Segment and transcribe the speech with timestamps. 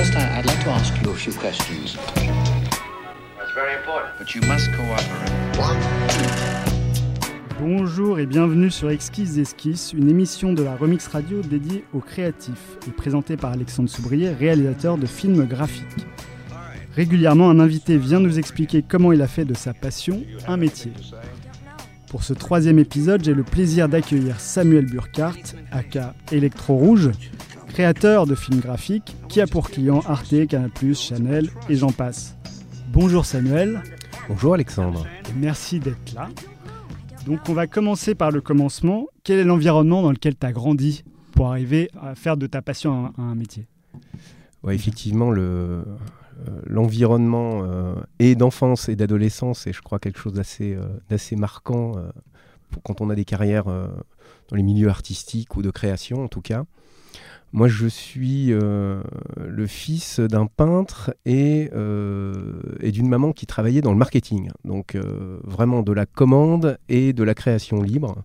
[0.00, 1.94] I, I'd like to ask you a few questions.
[2.14, 4.16] That's very important.
[4.18, 5.30] But you must cooperate.
[7.60, 12.78] Bonjour et bienvenue sur Exquise Esquisse, une émission de la Remix Radio dédiée aux créatifs
[12.88, 16.06] et présentée par Alexandre Soubrier, réalisateur de films graphiques.
[16.96, 20.92] Régulièrement, un invité vient nous expliquer comment il a fait de sa passion un métier.
[22.08, 27.10] Pour ce troisième épisode, j'ai le plaisir d'accueillir Samuel Burkhardt, aka Electro Rouge,
[27.70, 32.36] créateur de films graphiques qui a pour clients Arte, Canal+, Chanel et j'en passe.
[32.92, 33.82] Bonjour Samuel.
[34.28, 35.06] Bonjour Alexandre.
[35.28, 36.28] Et merci d'être là.
[37.26, 39.06] Donc on va commencer par le commencement.
[39.22, 43.12] Quel est l'environnement dans lequel tu as grandi pour arriver à faire de ta passion
[43.16, 43.68] un, un métier?
[44.64, 45.82] Ouais, effectivement, le, euh,
[46.66, 51.96] l'environnement euh, et d'enfance et d'adolescence est, je crois, quelque chose d'assez, euh, d'assez marquant
[51.96, 52.10] euh,
[52.70, 56.40] pour quand on a des carrières dans les milieux artistiques ou de création, en tout
[56.40, 56.64] cas.
[57.52, 59.02] Moi, je suis euh,
[59.36, 64.50] le fils d'un peintre et, euh, et d'une maman qui travaillait dans le marketing.
[64.64, 68.22] Donc, euh, vraiment de la commande et de la création libre.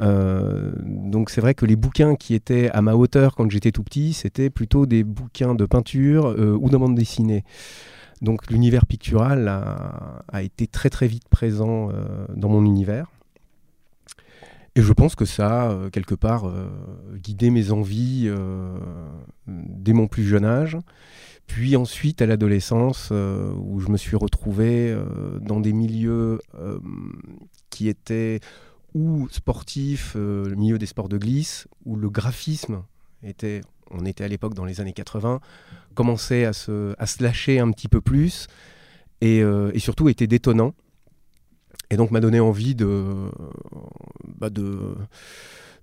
[0.00, 4.14] Donc, c'est vrai que les bouquins qui étaient à ma hauteur quand j'étais tout petit,
[4.14, 7.44] c'était plutôt des bouquins de peinture ou de bande dessinée.
[8.22, 11.90] Donc, l'univers pictural a, été très très vite présent
[12.34, 13.08] dans mon univers.
[14.76, 16.68] Et je pense que ça euh, quelque part, euh,
[17.16, 18.78] guidé mes envies euh,
[19.46, 20.78] dès mon plus jeune âge.
[21.46, 24.96] Puis ensuite, à l'adolescence, euh, où je me suis retrouvé
[25.40, 26.38] dans des milieux
[27.70, 28.38] qui étaient
[28.94, 32.84] ou sportifs, le milieu des sports de glisse, où le graphisme
[33.24, 35.40] était, on était à l'époque dans les années 80,
[35.94, 38.46] commençait à se, à lâcher un petit peu plus
[39.20, 39.42] et
[39.78, 40.74] surtout était détonnant.
[41.90, 43.04] Et donc m'a donné envie de,
[44.38, 44.94] bah, de,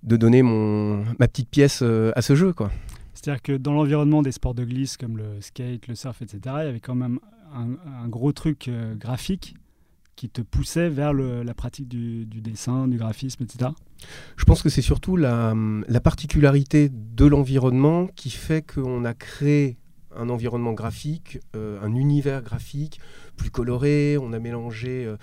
[0.02, 2.52] de donner mon, ma petite pièce euh, à ce jeu.
[2.52, 2.70] Quoi.
[3.14, 6.64] C'est-à-dire que dans l'environnement des sports de glisse comme le skate, le surf, etc., il
[6.64, 7.18] y avait quand même
[7.54, 7.68] un,
[8.04, 9.54] un gros truc euh, graphique
[10.16, 13.70] qui te poussait vers le- la pratique du, du dessin, du graphisme, etc.
[14.36, 15.54] Je pense que c'est surtout la,
[15.88, 19.76] la particularité de l'environnement qui fait qu'on a créé
[20.16, 22.98] un environnement graphique, euh, un univers graphique
[23.36, 24.16] plus coloré.
[24.20, 25.04] On a mélangé.
[25.04, 25.16] euh,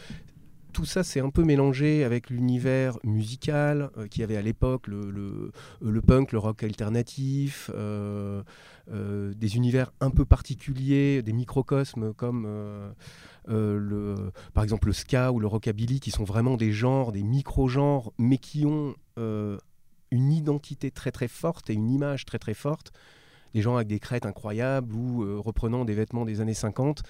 [0.76, 4.88] tout ça, c'est un peu mélangé avec l'univers musical euh, qu'il y avait à l'époque,
[4.88, 5.10] le,
[5.80, 8.44] le- punk, le rock alternatif, euh,
[8.92, 12.92] euh, des univers un peu particuliers, des microcosmes comme euh,
[13.48, 18.12] le, par exemple le ska ou le rockabilly, qui sont vraiment des genres, des micro-genres,
[18.18, 22.92] mais qui ont une identité très très forte et une image très très forte.
[23.54, 27.04] Des gens avec des crêtes incroyables ou reprenant des vêtements des années 50,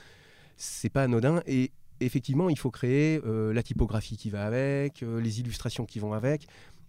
[0.55, 1.41] c'est pas anodin.
[1.47, 5.99] Et effectivement, il faut créer euh, la typographie qui va avec, euh, les illustrations qui
[5.99, 6.47] vont avec.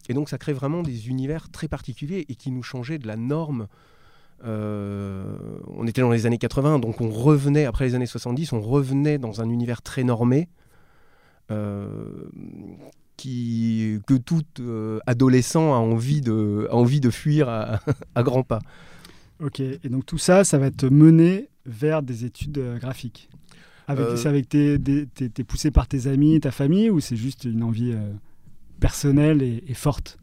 [0.09, 3.16] Et donc, ça crée vraiment des univers très particuliers et qui nous changeaient de la
[3.16, 3.66] norme.
[4.45, 5.37] Euh,
[5.69, 9.19] on était dans les années 80, donc on revenait, après les années 70, on revenait
[9.19, 10.49] dans un univers très normé.
[13.16, 14.43] qui, que tout
[15.06, 17.81] adolescent a envie de, envie de fuir à,
[18.15, 18.59] à grands pas.
[19.41, 23.28] Ok, et donc tout ça, ça va te mener vers des études graphiques.
[23.86, 27.16] Avec, Euh, C'est avec tes, t'es, t'es poussé par tes amis, ta famille, ou c'est
[27.16, 28.12] juste une envie euh,
[28.80, 30.19] personnelle et, et forte?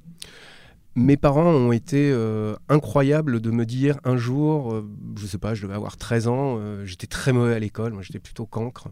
[0.96, 4.88] Mes parents ont été euh, incroyables de me dire un jour, euh,
[5.20, 8.04] je sais pas, je devais avoir 13 ans, euh, j'étais très mauvais à l'école, moi
[8.04, 8.90] j'étais plutôt cancre,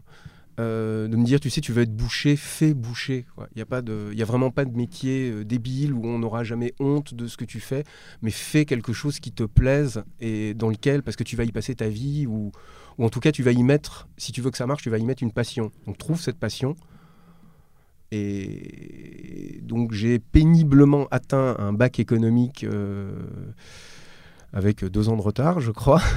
[0.58, 3.26] de me dire, tu sais, tu veux être boucher, fais boucher.
[3.38, 6.20] Il n'y a, pas de- il y a vraiment pas de métier débile où on
[6.20, 7.82] n'aura jamais honte de ce que tu fais,
[8.20, 11.50] mais fais quelque chose qui te plaise et dans lequel, parce que tu vas y
[11.50, 12.52] passer ta vie, ou,
[12.98, 14.90] ou en tout cas tu vas y mettre, si tu veux que ça marche, tu
[14.90, 15.72] vas y mettre une passion.
[15.86, 16.76] Donc trouve cette passion.
[18.10, 23.10] Et donc j'ai péniblement atteint un bac économique euh,
[24.52, 26.02] avec deux ans de retard, je crois.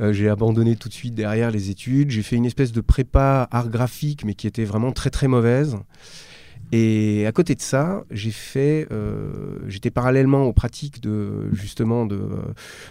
[0.00, 2.12] Euh, j'ai abandonné tout de suite derrière les études.
[2.12, 5.76] J'ai fait une espèce de prépa art graphique, mais qui était vraiment très très mauvaise.
[6.70, 12.16] Et à côté de ça, j'ai fait, euh, j'étais parallèlement aux pratiques de justement de,
[12.16, 12.42] euh,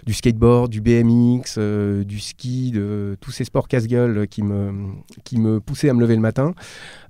[0.06, 4.94] du skateboard, du BMX, euh, du ski, de tous ces sports casse-gueule qui me,
[5.24, 6.54] qui me poussaient à me lever le matin.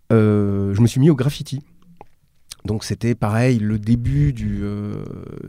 [0.09, 1.61] Je me suis mis au graffiti.
[2.65, 4.61] Donc c'était pareil, le début du,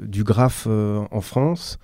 [0.01, 1.79] du graphe en France.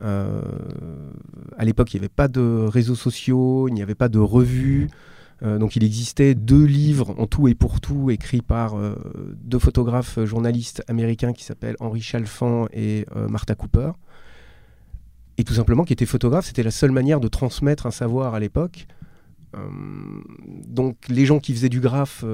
[0.00, 4.88] À l'époque, il n'y avait pas de réseaux sociaux, il n'y avait pas de revues.
[5.42, 8.94] Euh, donc il existait deux livres en tout et pour tout écrits par euh,
[9.42, 13.92] deux photographes euh, journalistes américains qui s'appellent Henri Chalfant et Martha Cooper.
[15.38, 18.40] Et tout simplement qui étaient photographes, c'était la seule manière de transmettre un savoir à
[18.40, 18.86] l'époque.
[20.68, 22.24] Donc les gens qui faisaient du graphe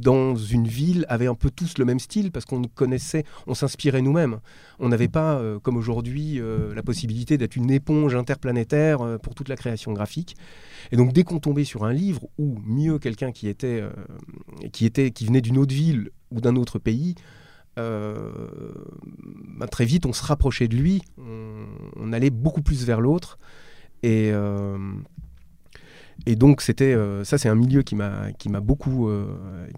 [0.00, 4.02] dans une ville avaient un peu tous le même style parce qu'on connaissait, on s'inspirait
[4.02, 4.40] nous-mêmes.
[4.78, 9.34] On n'avait pas, euh, comme aujourd'hui, euh, la possibilité d'être une éponge interplanétaire euh, pour
[9.34, 10.36] toute la création graphique.
[10.90, 13.82] Et donc dès qu'on tombait sur un livre ou mieux quelqu'un qui était,
[14.72, 17.14] qui était, qui venait d'une autre ville ou d'un autre pays,
[17.76, 21.64] bah, très vite on se rapprochait de lui, on,
[21.96, 23.38] on allait beaucoup plus vers l'autre.
[24.02, 24.32] Et
[26.26, 29.24] et donc c'était euh, ça c'est un milieu qui m'a qui m'a beaucoup euh,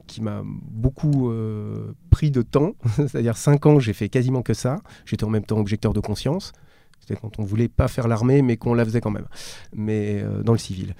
[0.06, 2.74] qui m'a beaucoup euh, pris de temps.
[2.96, 4.80] C'est-à-dire cinq ans j'ai fait quasiment que ça.
[5.04, 6.52] J'étais en même temps objecteur de conscience.
[7.00, 9.26] C'était quand on voulait pas faire l'armée mais qu'on la faisait quand même.
[9.74, 10.94] Mais dans le civil.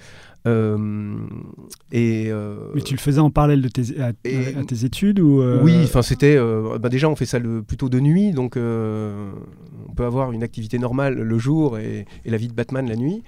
[0.45, 2.31] Et
[2.73, 6.37] mais tu le faisais en parallèle de tes à, tes études ou oui enfin c'était
[6.79, 8.31] bah déjà on fait ça le, plutôt de nuit.
[8.31, 12.87] Donc on peut avoir une activité normale le jour et, et la vie de Batman
[12.87, 13.23] la nuit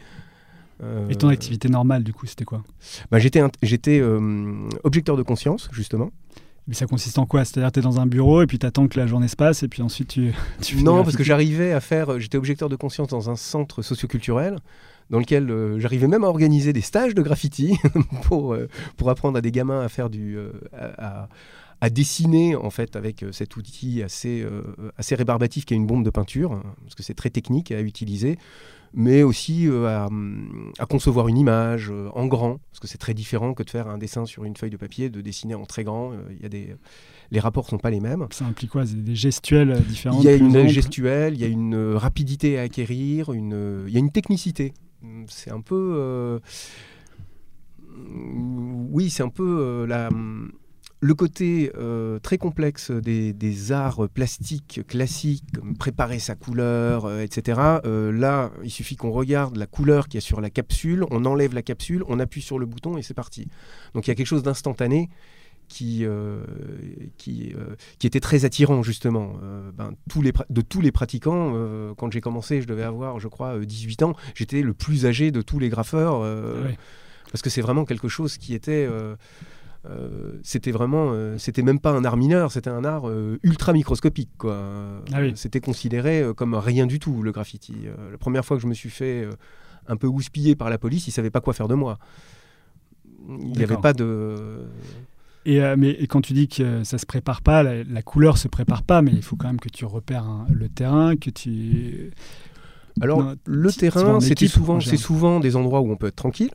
[1.10, 2.64] Et ton activité normale, du coup, c'était quoi
[3.10, 6.12] bah, J'étais, j'étais euh, objecteur de conscience, justement.
[6.68, 7.46] Mais ça consiste en quoi?
[7.46, 9.62] C'est-à-dire tu es dans un bureau et puis tu attends que la journée se passe
[9.62, 10.34] et puis ensuite tu...
[10.62, 12.14] tu non, parce que j'arrivais à faire...
[12.14, 14.58] Euh, j'étais objecteur de conscience dans un centre socioculturel
[15.12, 17.78] dans lequel j'arrivais même à organiser des stages de graffiti
[18.24, 18.58] pour,
[18.98, 20.36] pour apprendre à des gamins à faire du...
[20.74, 21.30] à,
[21.80, 24.44] à dessiner en fait avec cet outil assez,
[24.98, 27.82] assez rébarbatif qui est une bombe de peinture, hein, parce que c'est très technique à
[27.82, 28.40] utiliser
[28.96, 29.88] mais aussi euh,
[30.80, 33.90] à, concevoir une image euh, en grand, parce que c'est très différent que de faire
[33.90, 36.14] un dessin sur une feuille de papier, de dessiner en très grand.
[36.14, 36.76] Euh, il y a des,
[37.30, 38.26] les rapports sont pas les mêmes.
[38.32, 38.86] Ça implique quoi?
[38.86, 43.34] Des gestuels différents Il y a une gestuelle, il y a une rapidité à acquérir,
[43.34, 44.74] une, il y a une technicité.
[45.28, 46.40] C'est un peu,
[48.92, 50.10] oui, c'est un peu la
[51.02, 57.60] le côté euh, très complexe des, arts plastiques classiques, comme préparer sa couleur, euh, etc.
[57.86, 61.26] Euh, là, il suffit qu'on regarde la couleur qu'il y a sur la capsule, on
[61.26, 63.48] enlève la capsule, on appuie sur le bouton et c'est parti.
[63.94, 65.10] Donc il y a quelque chose d'instantané
[65.68, 66.06] qui,
[67.18, 67.56] qui,
[67.98, 69.34] qui, était très attirant justement.
[69.76, 71.54] Ben, tous les, de tous les pratiquants,
[71.98, 75.42] quand j'ai commencé, je devais avoir, je crois, 18 ans, j'étais le plus âgé de
[75.42, 76.20] tous les graffeurs,
[77.32, 78.88] parce que c'est vraiment quelque chose qui était...
[79.90, 83.74] Euh, c'était vraiment, euh, c'était même pas un art mineur, c'était un art euh, ultra
[83.74, 84.32] microscopique.
[84.38, 84.58] Quoi.
[85.14, 87.76] Ah c'était considéré comme rien du tout, le graffiti.
[88.12, 89.28] la première fois que je me suis fait
[89.88, 92.00] un peu houspiller par la police, ils savaient pas quoi faire de moi.
[93.28, 94.66] Il n'y avait pas de.
[95.48, 99.02] Et, mais, quand tu dis que ça se prépare pas, la, couleur se prépare pas,
[99.02, 102.12] mais il faut quand même que tu repères le terrain, que tu.
[103.02, 106.52] Alors, le terrain, c'était souvent, c'est souvent des endroits où on peut être tranquille.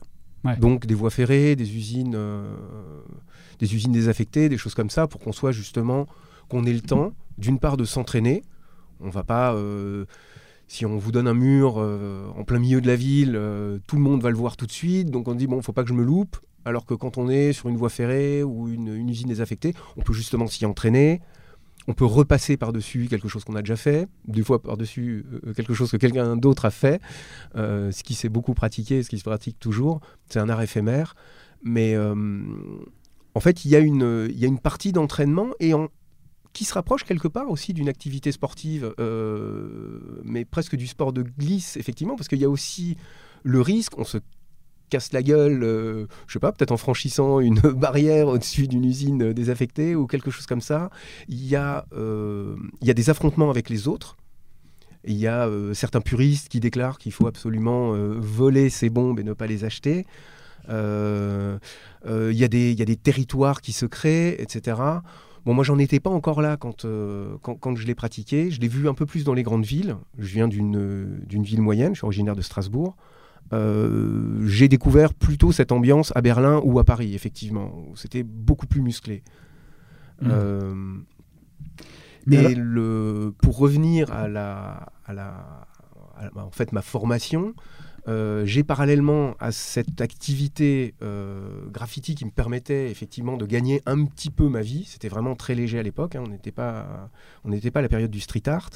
[0.59, 2.55] Donc des voies ferrées, des usines, euh,
[3.59, 6.07] des usines désaffectées, des choses comme ça, pour qu'on soit justement,
[6.49, 8.43] qu'on ait le temps, d'une part, de s'entraîner.
[8.99, 10.05] On va pas, euh,
[10.67, 13.39] si on vous donne un mur euh, en plein milieu de la ville,
[13.87, 15.11] tout le monde va le voir tout de suite.
[15.11, 16.37] Donc on dit bon, faut pas que je me loupe.
[16.63, 20.13] Alors que quand on est sur une voie ferrée ou une usine désaffectée, on peut
[20.13, 21.21] justement s'y entraîner
[21.87, 25.73] on peut repasser par-dessus quelque chose qu'on a déjà fait, des fois par-dessus euh, quelque
[25.73, 27.01] chose que quelqu'un d'autre a fait,
[27.55, 30.01] euh, ce qui s'est beaucoup pratiqué, ce qui se pratique toujours.
[30.29, 31.15] C'est un art éphémère.
[31.63, 32.15] Mais euh,
[33.35, 35.73] en fait, il y, a une, partie d'entraînement et
[36.53, 38.93] qui se rapproche quelque part aussi d'une activité sportive,
[40.23, 42.97] mais presque du sport de glisse, effectivement, parce qu'il y a aussi
[43.43, 44.17] le risque, on se
[44.91, 49.33] casse la gueule, euh, je sais pas, peut-être en franchissant une barrière au-dessus d'une usine
[49.33, 50.91] désaffectée ou quelque chose comme ça.
[51.27, 54.17] Il y a, euh, il y a des affrontements avec les autres.
[55.03, 59.23] Il y a euh, certains puristes qui déclarent qu'il faut absolument voler ces bombes et
[59.23, 60.05] ne pas les acheter.
[60.67, 64.77] il, y a des, y a des territoires qui se créent, etc.
[65.45, 66.85] Bon, moi, j'en étais pas encore là quand,
[67.41, 68.51] quand, quand, je l'ai pratiqué.
[68.51, 69.95] Je l'ai vu un peu plus dans les grandes villes.
[70.19, 72.95] Je viens d'une ville moyenne, je suis originaire de Strasbourg.
[73.53, 77.85] Euh, j'ai découvert plutôt cette ambiance à Berlin ou à Paris, effectivement.
[77.95, 79.23] C'était beaucoup plus musclé.
[80.21, 80.29] Mmh.
[80.31, 80.97] Euh,
[82.25, 85.67] mais le, pour revenir à la, à la
[86.35, 87.55] en fait, ma formation,
[88.07, 90.93] euh, j'ai parallèlement à cette activité
[91.71, 94.85] graffiti qui me permettait effectivement de gagner un petit peu ma vie.
[94.85, 96.15] C'était vraiment très léger à l'époque.
[96.15, 96.23] Hein.
[96.25, 97.09] on n'était pas,
[97.43, 98.69] on n'était pas à la période du street art.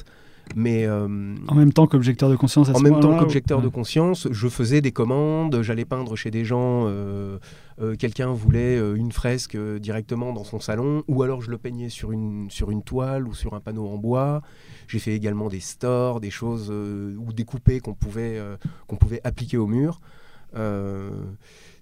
[0.54, 2.68] Mais euh, en même temps qu'objecteur de conscience.
[2.68, 6.44] À en même temps qu'objecteur de conscience, je faisais des commandes, j'allais peindre chez des
[6.44, 6.84] gens.
[6.86, 7.38] Euh,
[7.78, 12.12] euh, quelqu'un voulait une fresque directement dans son salon, ou alors je le peignais sur
[12.12, 14.42] une sur une toile ou sur un panneau en bois.
[14.86, 18.40] J'ai fait également des stores, des choses ou des coupés qu'on pouvait
[18.86, 20.00] qu'on pouvait appliquer au mur.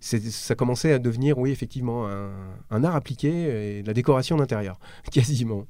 [0.00, 2.30] ça commençait à devenir, oui, effectivement, un,
[2.70, 4.78] un art appliqué et la décoration d'intérieur,
[5.12, 5.66] quasiment.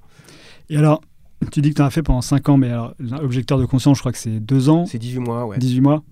[0.70, 1.02] Et alors,
[1.50, 3.96] tu dis que tu en as fait pendant 5 ans, mais alors, objecteur de conscience,
[3.98, 4.86] je crois que c'est 2 ans.
[4.86, 5.58] C'est 18 mois, ouais.
[5.58, 6.02] 18 mois.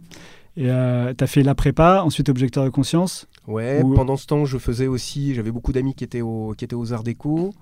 [0.57, 4.26] Et euh, tu as fait la prépa, ensuite objecteur de conscience Ouais, Ou- pendant ce
[4.26, 7.52] temps, je faisais aussi, j'avais beaucoup d'amis qui étaient, au, qui étaient aux Arts Déco.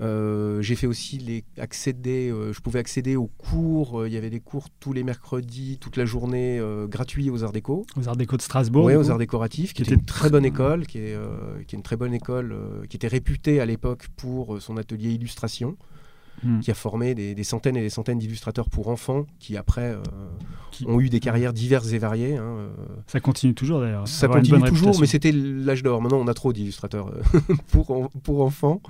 [0.00, 4.00] Euh, j'ai fait aussi les accéder, euh, je pouvais accéder aux cours.
[4.02, 7.52] euh, Il y avait des cours tous les mercredis, toute la journée gratuits aux Arts
[7.52, 7.86] Déco.
[7.98, 8.84] Aux Arts Déco de Strasbourg.
[8.84, 9.10] Oui, aux.
[9.10, 11.16] Arts Décoratifs, qui Qui était une très bonne école, qui est,
[11.66, 12.54] qui est une très bonne école,
[12.90, 15.76] qui était réputée à l'époque pour son atelier illustration,
[16.44, 16.60] Hmm.
[16.60, 20.02] qui a formé des, des centaines et des centaines d'illustrateurs pour enfants, qui après euh,
[20.70, 22.36] Qui- ont eu des carrières diverses et variées.
[22.36, 22.68] hein, euh,
[23.06, 24.06] Ça continue toujours d'ailleurs.
[24.06, 26.02] ça avoir une continue toujours, mais c'était l'âge d'or.
[26.02, 27.40] Maintenant, on a trop d'illustrateurs euh,
[27.72, 28.82] pour, en- pour enfants.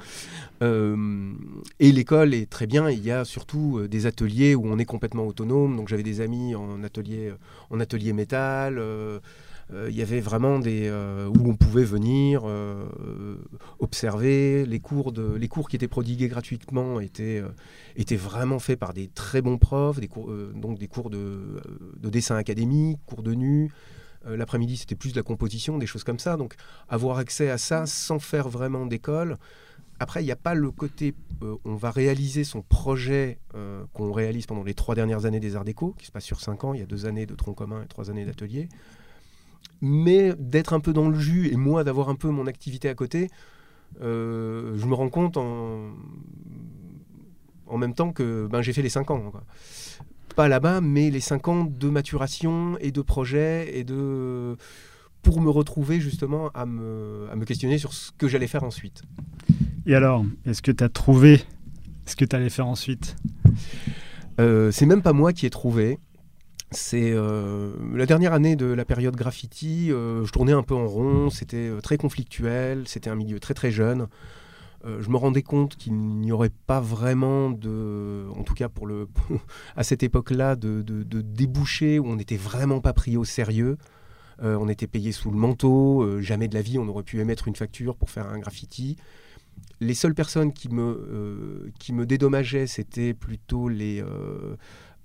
[0.63, 1.33] Euh,
[1.81, 2.91] et l'école est très bien.
[2.91, 5.77] Il y a surtout des ateliers où on est complètement autonome.
[5.77, 7.33] Donc, j'avais des amis en atelier,
[7.71, 8.79] en atelier métal.
[9.73, 12.85] Euh, il y avait vraiment des euh, où on pouvait venir euh,
[13.78, 17.42] observer les cours de les cours qui étaient prodigués gratuitement étaient
[17.97, 21.62] étaient vraiment faits par des très bons profs des cours donc des cours de,
[21.97, 23.71] de dessin académique cours de nu
[24.26, 26.38] L'après-midi, c'était plus de la composition, des choses comme ça.
[26.38, 26.54] Donc,
[26.88, 29.37] avoir accès à ça sans faire vraiment d'école.
[30.00, 31.14] Après, il n'y a pas le côté,
[31.66, 33.38] on va réaliser son projet
[33.92, 36.64] qu'on réalise pendant les trois dernières années des Arts Déco, qui se passe sur cinq
[36.64, 36.73] ans.
[36.73, 38.71] Il y a deux années de tronc commun et trois années d'atelier.
[39.80, 42.94] Mais d'être un peu dans le jus et moi d'avoir un peu mon activité à
[42.94, 43.28] côté,
[44.02, 45.90] euh, je me rends compte en,
[47.66, 49.30] en même temps que ben, j'ai fait les cinq ans.
[49.30, 49.44] quoi
[50.35, 54.56] pas là-bas, mais les cinq ans de maturation et de projet et de
[55.23, 59.02] pour me retrouver justement à me, à me questionner sur ce que j'allais faire ensuite.
[59.87, 61.40] Et alors, est-ce que tu as trouvé
[62.04, 63.16] ce que tu allais faire ensuite?
[64.38, 65.99] Euh, c'est même pas moi qui ai trouvé.
[66.75, 69.90] C'est euh, la dernière année de la période graffiti.
[69.90, 71.31] euh, je tournais un peu en rond.
[71.31, 72.87] C'était euh, très conflictuel.
[72.87, 74.09] C'était un milieu très très jeune.
[74.87, 79.09] Je me rendais compte qu'il n'y aurait pas vraiment de, en tout cas pour le,
[79.76, 83.78] à cette époque-là, de, de, où on n'était vraiment pas pris au sérieux.
[84.43, 86.21] On était payé sous le manteau.
[86.21, 88.99] jamais de la vie on aurait pu émettre une facture pour faire un graffiti.
[89.81, 94.04] Les seules personnes qui me, qui me dédommageaient, c'était plutôt les,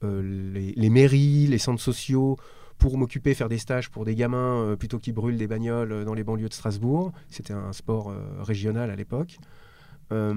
[0.04, 2.38] les, les mairies, les centres sociaux,
[2.78, 6.06] pour m'occuper, faire des stages pour des gamins euh, plutôt qui brûlent des bagnoles euh,
[6.06, 7.12] dans les banlieues de Strasbourg.
[7.30, 9.38] C'était un sport euh, régional à l'époque.
[10.14, 10.34] Euh,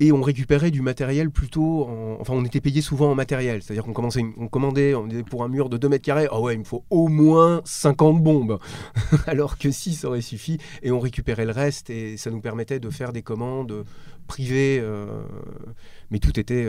[0.00, 1.84] et on récupérait du matériel plutôt.
[1.88, 3.62] en- Enfin, on était payé souvent en matériel.
[3.64, 6.28] C'est-à-dire qu'on commençait on commandait on pour un mur de 2 mètres carrés.
[6.30, 8.60] Ah ouais, il me faut au moins 50 bombes.
[9.26, 10.58] Alors que 6 aurait suffi.
[10.84, 11.90] Et on récupérait le reste.
[11.90, 13.84] Et ça nous permettait de faire des commandes
[14.28, 14.78] privées.
[14.80, 15.20] euh,
[16.12, 16.64] mais tout était.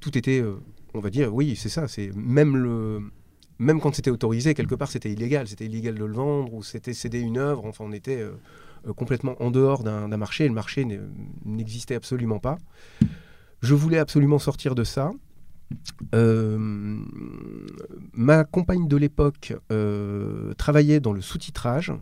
[0.00, 0.40] Tout était.
[0.40, 0.56] euh,
[0.94, 1.86] on va dire, oui, c'est ça.
[1.88, 3.00] C'est même le.
[3.58, 5.46] Même quand c'était autorisé, quelque part, c'était illégal.
[5.46, 7.66] C'était illégal de le vendre ou c'était céder une œuvre.
[7.66, 8.32] Enfin, on était euh,
[8.88, 10.48] euh, complètement en dehors d'un marché.
[10.48, 10.86] Le marché
[11.44, 12.56] n'existait absolument pas.
[13.60, 15.10] Je voulais absolument sortir de ça.
[18.14, 19.52] Ma compagne de l'époque
[20.56, 21.92] travaillait dans le sous-titrage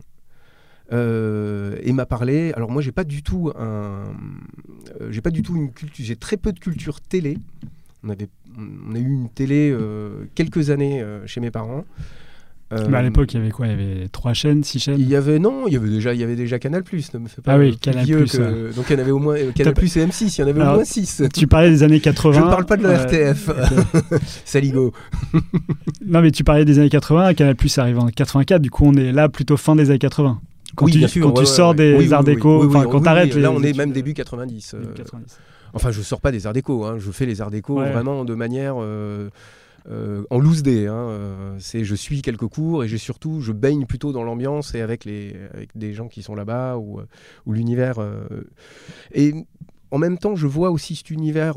[0.91, 2.53] et m'a parlé.
[2.53, 4.05] Alors moi, j'ai pas du tout un,
[5.09, 6.05] j'ai pas du tout une culture.
[6.05, 7.37] J'ai très peu de culture télé.
[8.03, 11.83] On avait, on a eu une télé euh, quelques années euh, chez mes parents.
[12.71, 13.65] Euh, Mais à l'époque, il y avait quoi?
[13.65, 14.99] Il y avait trois chaînes, six chaînes?
[14.99, 17.11] Il y avait non, il y avait déjà, il y avait déjà Canal Plus.
[17.15, 19.11] Ne me fais pas Ah oui, euh, plus Canal+, que- Donc il y en avait
[19.11, 20.35] au moins euh, Canal Plus et M6.
[20.37, 22.39] Il y en avait Alors, au moins 6 Tu parlais des années 80.
[22.39, 23.49] Je ne parle pas de la euh, RTF.
[24.45, 24.93] Saligo.
[26.05, 27.33] Non, mais tu parlais des années 80.
[27.33, 28.61] Canal Plus arrive en 84.
[28.61, 30.39] Du coup, on est là plutôt fin des années 80.
[30.75, 31.23] Quand oui, tu, bien sûr.
[31.23, 31.75] quand ouais, tu ouais, sors ouais.
[31.75, 34.75] des Oui, arts déco, oui, quand t'arrêtes Là, on est même euh, début 90.
[34.75, 35.37] euh, 90.
[35.73, 36.85] Enfin, je sors pas des arts déco.
[36.85, 36.97] hein.
[36.97, 37.91] Je fais les arts déco Ouais.
[37.91, 39.29] vraiment de manière euh,
[39.89, 40.87] euh, en loose day.
[40.87, 40.93] hein.
[40.95, 44.81] Euh, C'est, je suis quelques cours et j'ai surtout, je baigne plutôt dans l'ambiance et
[44.81, 46.99] avec les, avec des gens qui sont là-bas ou,
[47.45, 47.99] ou l'univers.
[47.99, 48.27] euh.
[49.13, 49.33] Et
[49.91, 51.55] en même temps, je vois aussi cet univers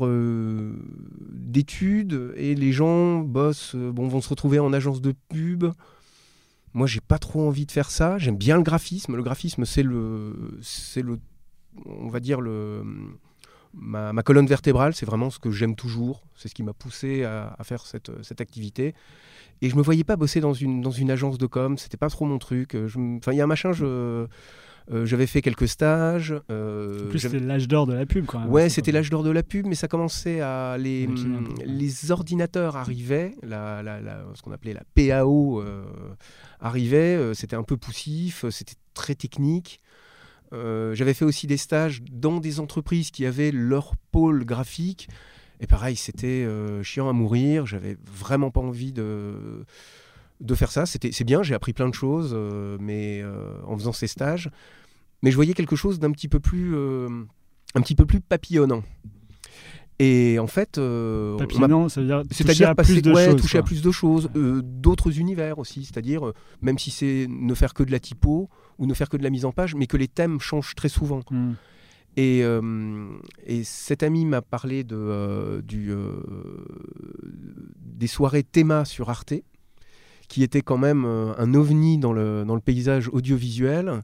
[1.31, 5.65] d'études et les gens bossent, bon, vont se retrouver en agence de pub.
[6.73, 8.17] Moi, j'ai pas trop envie de faire ça.
[8.17, 9.15] J'aime bien le graphisme.
[9.15, 11.19] Le graphisme, c'est le, c'est le,
[11.85, 12.83] on va dire le,
[13.73, 14.93] ma, ma colonne vertébrale.
[14.93, 16.21] C'est vraiment ce que j'aime toujours.
[16.35, 18.93] C'est ce qui m'a poussé à, à faire cette, cette activité.
[19.61, 21.77] Et je me voyais pas bosser dans une, dans une agence de com.
[21.77, 22.75] C'était pas trop mon truc.
[22.75, 22.87] Euh,
[23.17, 23.71] Enfin, il y a un machin.
[23.71, 24.27] Je,
[24.91, 26.35] euh, j'avais fait quelques stages.
[26.51, 28.49] euh, En plus, c'était l'âge d'or de la pub, quand même.
[28.49, 31.07] Ouais, C'est c'était l'âge d'or de la pub, mais ça commençait à les,
[31.65, 35.85] les ordinateurs arrivaient, la, la- la- ce qu'on appelait la PAO euh,
[36.59, 39.79] arrivait, euh, c'était un peu poussif, euh, c'était très technique.
[40.53, 45.09] Euh, J'avais fait aussi des stages dans des entreprises qui avaient leur pôle graphique.
[45.59, 47.65] Et pareil, c'était euh, chiant à mourir.
[47.65, 49.65] J'avais vraiment pas envie de,
[50.41, 50.85] de faire ça.
[50.85, 53.23] C'est bien, j'ai appris plein de choses, euh, mais
[53.65, 54.49] en faisant ces stages.
[55.21, 58.83] Mais je voyais quelque chose d'un petit peu plus, un petit peu plus papillonnant.
[59.99, 63.25] Et en fait, euh, Papillon, ça veut dire toucher c'est-à-dire à passer- plus de ouais,
[63.25, 63.41] choses.
[63.41, 67.53] toucher à plus de choses, euh, d'autres univers aussi, c'est-à-dire euh, même si c'est ne
[67.53, 69.85] faire que de la typo ou ne faire que de la mise en page, mais
[69.85, 71.21] que les thèmes changent très souvent.
[71.29, 71.53] Hmm.
[72.17, 73.07] Et, euh,
[73.45, 75.91] et cet ami m'a parlé de, du,
[77.77, 79.33] des soirées théma sur Arte,
[80.27, 84.03] qui était quand même un ovni dans le, dans le paysage audiovisuel,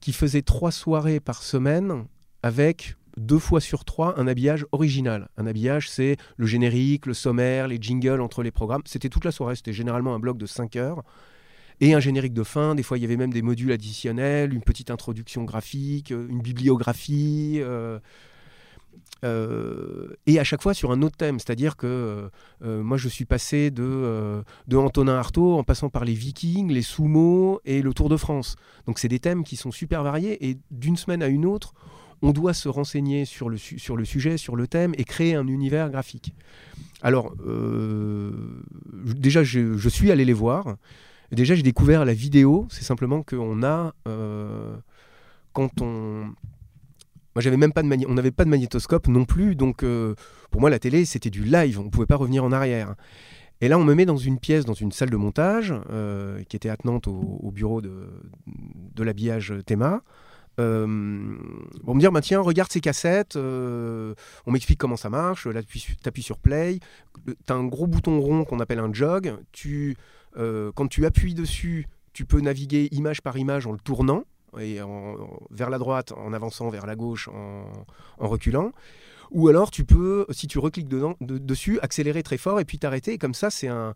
[0.00, 2.04] qui faisait trois soirées par semaine
[2.42, 5.28] avec deux fois sur trois un habillage original.
[5.36, 8.82] Un habillage, c'est le générique, le sommaire, les jingles entre les programmes.
[8.84, 11.02] C'était toute la soirée, c'était généralement un bloc de 5 heures.
[11.80, 14.60] Et un générique de fin, des fois il y avait même des modules additionnels, une
[14.60, 17.58] petite introduction graphique, euh, une bibliographie.
[17.60, 17.98] euh,
[19.24, 22.30] euh, et à chaque fois sur un autre thème, c'est-à-dire que
[22.62, 27.60] moi je suis passé de, de Antonin Artaud en passant par les Vikings, les sumo
[27.64, 28.56] et le Tour de France.
[28.86, 31.74] Donc c'est des thèmes qui sont super variés et d'une semaine à une autre,
[32.22, 36.34] on doit se renseigner sur le, sujet, sur le thème et créer un univers graphique.
[37.02, 38.30] Alors euh,
[38.92, 40.76] déjà je, suis allé les voir.
[41.32, 44.76] Déjà j'ai découvert la vidéo, c'est simplement qu'on a euh,
[45.52, 46.32] quand on
[47.36, 50.16] moi, j'avais même pas de on n'avait pas de magnétoscope non plus, donc euh,
[50.50, 52.96] pour moi, la télé, c'était du live, on pouvait pas revenir en arrière.
[53.60, 55.72] Et là, on me met dans une pièce, dans une salle de montage,
[56.48, 60.02] qui était attenante au, au bureau de l'habillage Théma.
[60.58, 64.14] Euh, me dire, bah, tiens, regarde ces cassettes, euh,
[64.46, 66.80] on m'explique comment ça marche, là, tu appuies sur play,
[67.24, 69.96] tu as un gros bouton rond qu'on appelle un jog, tu,
[70.36, 74.24] euh, quand tu appuies dessus, tu peux naviguer image par image en le tournant,
[74.58, 75.16] et en-
[75.50, 77.64] vers la droite en avançant, vers la gauche en,
[78.18, 78.72] reculant.
[79.30, 83.16] Ou alors tu peux, si tu recliques dessus, accélérer très fort et puis t'arrêter.
[83.16, 83.94] Comme ça, c'est un.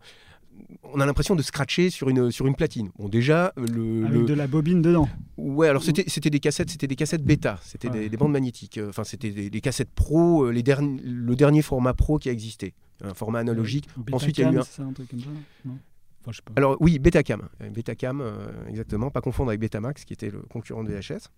[0.93, 2.89] On a l'impression de scratcher sur une, sur une platine.
[2.97, 4.05] Bon, déjà, le.
[4.05, 5.09] Avec le- de la bobine dedans.
[5.37, 7.99] Ouais, alors c'était c'était des cassettes, c'était des cassettes bêta, c'était Ouais.
[8.01, 8.77] des, des bandes magnétiques.
[8.77, 12.29] Euh, Enfin, c'était des, des cassettes pro, euh, les derni- le dernier format pro qui
[12.29, 13.87] a existé, un format analogique.
[14.11, 15.27] Ensuite, il y a eu un- c'est ça, un truc comme ça
[15.65, 15.77] Non?
[16.21, 16.53] Enfin, je sais pas.
[16.55, 20.83] Alors oui, Betacam, Euh, Betacam, euh, exactement, pas confondre avec Betamax qui était le concurrent
[20.83, 21.29] de VHS.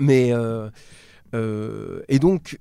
[0.00, 0.70] Mais euh,
[1.34, 2.58] euh, et donc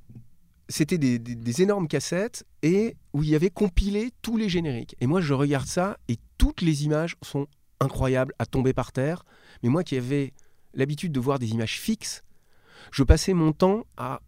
[0.70, 4.96] c'était des, énormes cassettes et où il y avait compilé tous les génériques.
[5.00, 7.48] Et moi je regarde ça et toutes les images sont
[7.80, 9.24] incroyables à tomber par terre.
[9.64, 10.34] Mais moi qui avais
[10.74, 12.24] l'habitude de voir des images fixes,
[12.92, 14.22] je passais mon temps à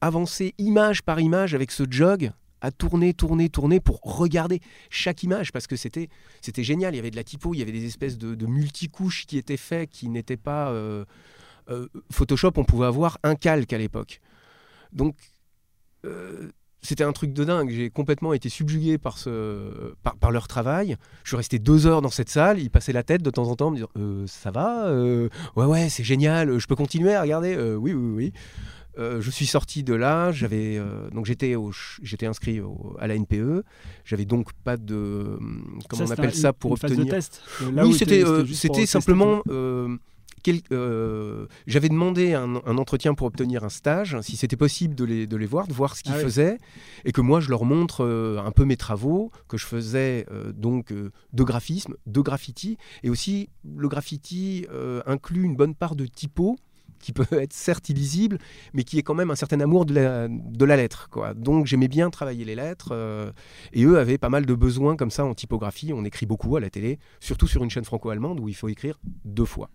[0.00, 4.60] avancer image par image avec ce jog, à tourner, tourner, tourner pour regarder
[4.90, 6.08] chaque image parce que c'était
[6.56, 6.94] génial.
[6.94, 9.56] Il y avait de la typo, il y avait des espèces de, multicouches qui étaient
[9.56, 11.04] faits, qui n'étaient pas euh,
[11.70, 12.52] euh, Photoshop.
[12.56, 14.20] On pouvait avoir un calque à l'époque.
[14.92, 15.14] Donc
[16.04, 17.70] euh, c'était un truc de dingue.
[17.70, 20.96] J'ai complètement été subjugué par, ce, par, par leur travail.
[21.24, 22.60] Je suis resté deux heures dans cette salle.
[22.60, 25.64] Ils passaient la tête de temps en temps, me dire Euh, Ça va Euh, Ouais,
[25.66, 26.58] ouais, c'est génial.
[26.58, 28.32] Je peux continuer à regarder Euh, Oui, oui, oui.
[28.98, 31.54] Euh, je suis sorti de là, j'avais euh, donc j'étais
[32.02, 33.62] j'étais inscrit au- à la NPE,
[34.04, 35.38] j'avais donc pas de
[35.88, 37.40] comment on appelle un- ça pour une phase de obtenir test.
[37.62, 39.42] Euh, là oui, où c'était euh, c'était simplement.
[40.72, 45.26] Euh, J'avais demandé un, un entretien pour obtenir un stage, si c'était possible de les,
[45.26, 46.58] de les voir, de voir ce qu'ils Ah faisaient,
[47.04, 50.52] et que moi je leur montre euh, un peu mes travaux, que je faisais euh,
[50.52, 54.66] donc de graphisme, de graffiti, et aussi le graffiti
[55.06, 56.56] inclut une bonne part de typo
[56.98, 58.38] qui peut être certes illisible,
[58.74, 61.08] mais qui est quand même un certain amour de la, de la lettre.
[61.10, 61.34] Quoi.
[61.34, 63.30] Donc j'aimais bien travailler les lettres, euh,
[63.72, 65.92] et eux avaient pas mal de besoins comme ça en typographie.
[65.92, 68.98] On écrit beaucoup à la télé, surtout sur une chaîne franco-allemande où il faut écrire
[69.24, 69.70] deux fois.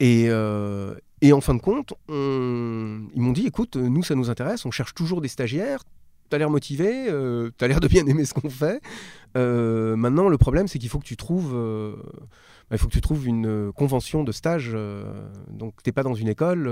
[0.00, 4.28] Et, euh, et en fin de compte, on- ils m'ont dit, écoute, nous, ça nous
[4.30, 5.84] intéresse, on cherche toujours des stagiaires,
[6.30, 8.80] tu as l'air motivé, euh, tu as l'air de bien aimer ce qu'on fait.
[9.36, 11.52] Euh, maintenant, le problème, c'est qu'il faut que tu trouves...
[11.54, 11.94] euh,
[12.70, 14.76] bah, il faut que tu trouves une convention de stage.
[15.50, 16.68] donc, tu n'es pas dans une école.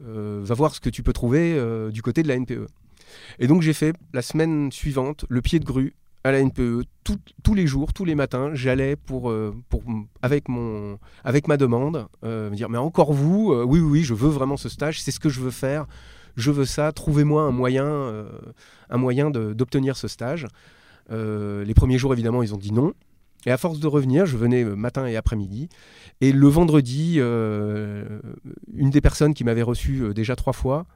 [0.00, 1.58] va voir ce que tu peux trouver
[1.92, 2.66] du côté de la NPE.
[3.38, 6.40] Et donc, j'ai fait la semaine suivante le pied de grue à la.
[7.04, 9.54] Tout- tous les jours, tous les matins, j'allais pour, euh,
[10.22, 10.46] avec,
[11.22, 14.56] avec ma demande euh, me dire Mais encore vous Euh, Oui, oui, je veux vraiment
[14.56, 15.86] ce stage, c'est ce que je veux faire.
[16.36, 18.26] Je veux ça, trouvez-moi un moyen,
[18.90, 20.48] un moyen d'obtenir ce stage.
[21.10, 22.92] Les premiers jours, évidemment, ils ont dit non.
[23.46, 25.68] Et à force de revenir, je venais matin et après-midi.
[26.22, 30.86] Et le vendredi, une des personnes qui m'avait reçu déjà trois fois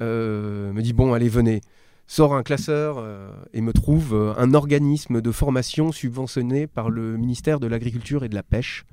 [0.00, 1.62] me dit Bon, allez, venez.
[2.08, 7.16] Sort un classeur euh, et me trouve euh, un organisme de formation subventionné par le
[7.16, 8.84] ministère de l'Agriculture et de la Pêche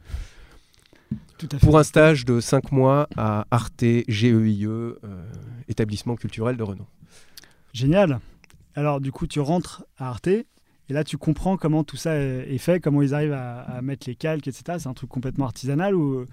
[1.38, 1.66] Tout à fait.
[1.66, 4.96] pour un stage de cinq mois à Arte GEIE, euh,
[5.68, 6.88] établissement culturel de renom.
[7.72, 8.20] Génial.
[8.76, 10.30] Alors, du coup, tu rentres à Arte.
[10.94, 14.14] Et là, tu comprends comment tout ça est fait, comment ils arrivent à, mettre les
[14.14, 14.78] calques, etc.
[14.78, 16.26] C'est un truc complètement artisanal ou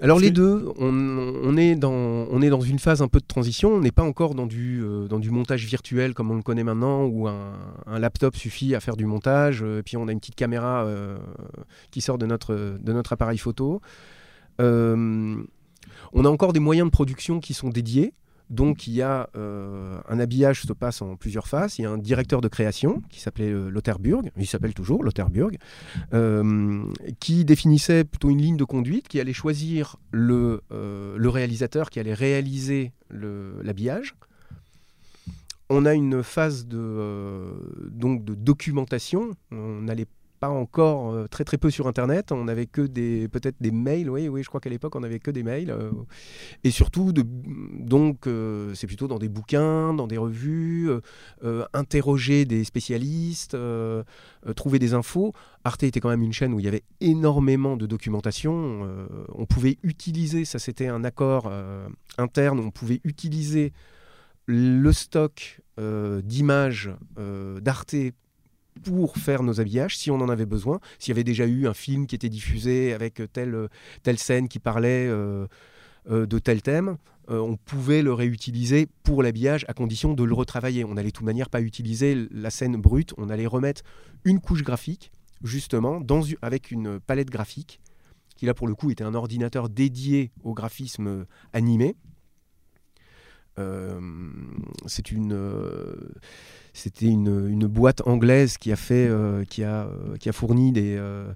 [0.00, 3.74] Alors les deux, on, est dans, on est dans une phase un peu de transition.
[3.74, 6.64] On n'est pas encore dans du, euh, dans du montage virtuel comme on le connaît
[6.64, 10.34] maintenant, où un, laptop suffit à faire du montage, et puis on a une petite
[10.34, 10.88] caméra
[11.90, 13.82] qui sort de notre, de notre appareil photo.
[14.58, 15.44] on
[16.14, 18.14] a encore des moyens de production qui sont dédiés.
[18.50, 21.78] Donc il y a euh, un habillage se passe en plusieurs phases.
[21.78, 25.56] Il y a un directeur de création qui s'appelait euh, Lotherburg, il s'appelle toujours Lotherburg,
[26.12, 26.82] euh,
[27.20, 32.14] qui définissait plutôt une ligne de conduite, qui allait choisir le, le réalisateur qui allait
[32.14, 34.14] réaliser l'habillage.
[35.68, 37.54] On a une phase de,
[37.92, 39.30] de documentation.
[39.52, 40.08] On n'allait
[40.40, 42.32] pas encore euh, très très peu sur internet.
[42.32, 45.20] On n'avait que des peut-être des mails oui oui je crois qu'à l'époque on n'avait
[45.20, 45.90] que des mails euh,
[46.64, 47.22] et surtout de,
[47.78, 50.90] donc euh, c'est plutôt dans des bouquins dans des revues
[51.74, 53.56] interroger des spécialistes
[54.56, 55.34] trouver des infos.
[55.64, 58.88] Arte était quand même une chaîne où il y avait énormément de documentation
[59.34, 61.52] on pouvait utiliser ça c'était un accord
[62.16, 63.72] interne on pouvait utiliser
[64.46, 66.90] le stock d'images
[67.60, 67.94] d'Arte
[68.82, 71.74] pour faire nos habillages si on en avait besoin, s'il y avait déjà eu un
[71.74, 73.68] film qui était diffusé avec telle,
[74.02, 75.46] telle scène qui parlait euh,
[76.10, 76.96] euh, de tel thème,
[77.30, 80.84] euh, on pouvait le réutiliser pour l'habillage à condition de le retravailler.
[80.84, 83.82] On n'allait de toute manière pas utiliser la scène brute, on allait remettre
[84.24, 87.80] une couche graphique, justement, dans, avec une palette graphique,
[88.36, 91.94] qui là pour le coup était un ordinateur dédié au graphisme animé.
[94.86, 95.34] C'est une
[96.72, 101.32] c'était une, boîte anglaise qui a, fait, euh, qui a, euh, fourni euh,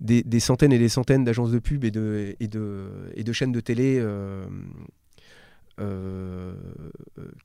[0.00, 4.04] des, centaines et des centaines d'agences de pub et de, chaînes de télé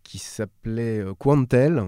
[0.04, 1.84] qui s'appelait Quantel.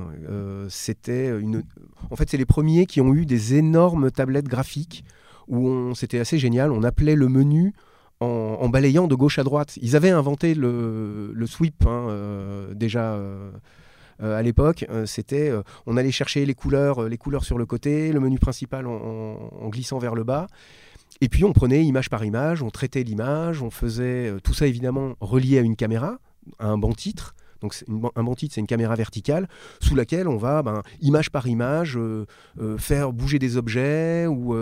[0.69, 1.63] c'était une...
[2.11, 5.03] En fait, c'est les premiers qui ont eu des énormes tablettes graphiques
[5.47, 6.71] où c'était assez génial.
[6.71, 7.73] On appelait le menu
[8.19, 9.77] en, balayant de gauche à droite.
[9.81, 12.07] Ils avaient inventé le, le sweep hein,
[12.73, 13.17] déjà
[14.21, 17.65] euh, à l'époque, euh, c'était euh, on allait chercher les couleurs, les couleurs sur le
[17.65, 20.47] côté, le menu principal en, glissant vers le bas.
[21.21, 25.15] Et puis on prenait image par image, on traitait l'image, on faisait tout ça évidemment
[25.21, 26.19] relié à une caméra,
[26.59, 27.35] à un banc titre.
[27.61, 27.75] Donc
[28.15, 29.47] un banc titre, c'est une caméra verticale
[29.81, 31.99] sous laquelle on va, ben, image par image,
[32.77, 34.55] faire bouger des objets ou,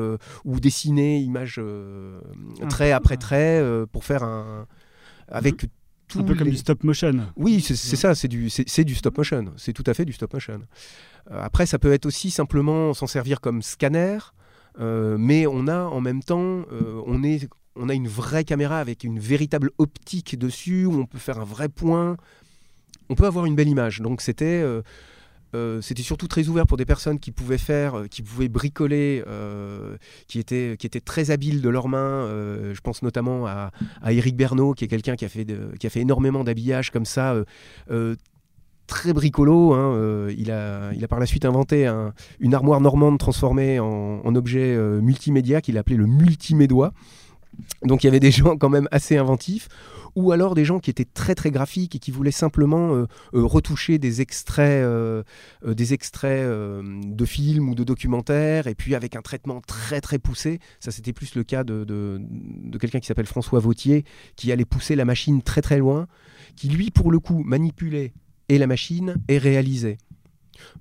[0.45, 1.61] ou dessiner image
[2.69, 4.67] trait après trait pour faire un
[5.29, 5.67] avec
[6.15, 7.27] un peu comme du stop motion.
[7.35, 9.53] Oui, c'est ça, c'est du, du stop motion.
[9.57, 10.61] C'est tout à fait du stop motion.
[11.31, 14.19] Euh, après, ça peut être aussi simplement s'en servir comme scanner,
[14.79, 18.79] euh, mais on a en même temps, euh, on, est, on a une vraie caméra
[18.79, 22.17] avec une véritable optique dessus, où on peut faire un vrai point.
[23.09, 24.01] On peut avoir une belle image.
[24.01, 24.63] Donc c'était
[25.55, 29.23] euh, c'était surtout très ouvert pour des personnes qui pouvaient faire, euh, qui pouvaient bricoler,
[29.27, 29.95] euh,
[30.27, 32.27] qui, étaient, très habiles de leurs mains.
[32.73, 33.71] je pense notamment à,
[34.01, 37.35] à Eric Bernot, qui est quelqu'un qui, a fait énormément d'habillage comme ça
[38.87, 39.73] très bricolo.
[39.73, 41.87] Hein, il, a, par la suite inventé
[42.39, 46.93] une armoire normande transformée en, en objet multimédia qu'il a appelé le multimédois.
[47.83, 49.67] Donc il y avait des gens quand même assez inventifs
[50.17, 53.45] ou alors des gens qui étaient très très graphiques et qui voulaient simplement euh, euh,
[53.45, 55.21] retoucher des extraits, euh,
[55.63, 60.59] des extraits de films ou de documentaires, et puis avec un traitement très très poussé.
[60.79, 64.65] Ça, c'était plus le cas de, de, de quelqu'un qui s'appelle François Vautier, qui allait
[64.65, 66.07] pousser la machine très très loin,
[66.55, 68.13] qui lui, pour le coup, manipulait
[68.49, 69.99] et la machine et réalisait.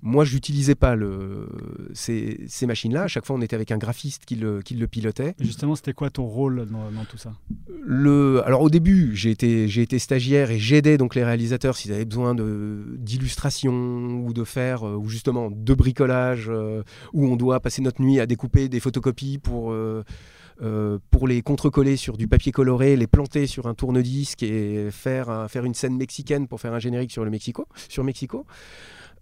[0.01, 1.47] Moi, je n'utilisais pas le,
[1.93, 3.03] ces, ces machines-là.
[3.03, 5.35] À chaque fois, on était avec un graphiste qui le, qui le pilotait.
[5.39, 7.33] justement, c'était quoi ton rôle dans, tout ça?
[7.81, 11.93] Le, Alors, au début, j'ai été, j'ai été stagiaire et j'aidais donc les réalisateurs s'ils
[11.93, 17.59] avaient besoin d'illustration ou de faire, euh, ou justement de bricolage, euh, où on doit
[17.59, 19.71] passer notre nuit à découper des photocopies pour.
[19.71, 25.45] Euh, pour les contrecoller sur du papier coloré, les planter sur un tourne-disque et faire,
[25.51, 28.43] faire une scène mexicaine pour faire un générique sur le Mexico, sur Mexico.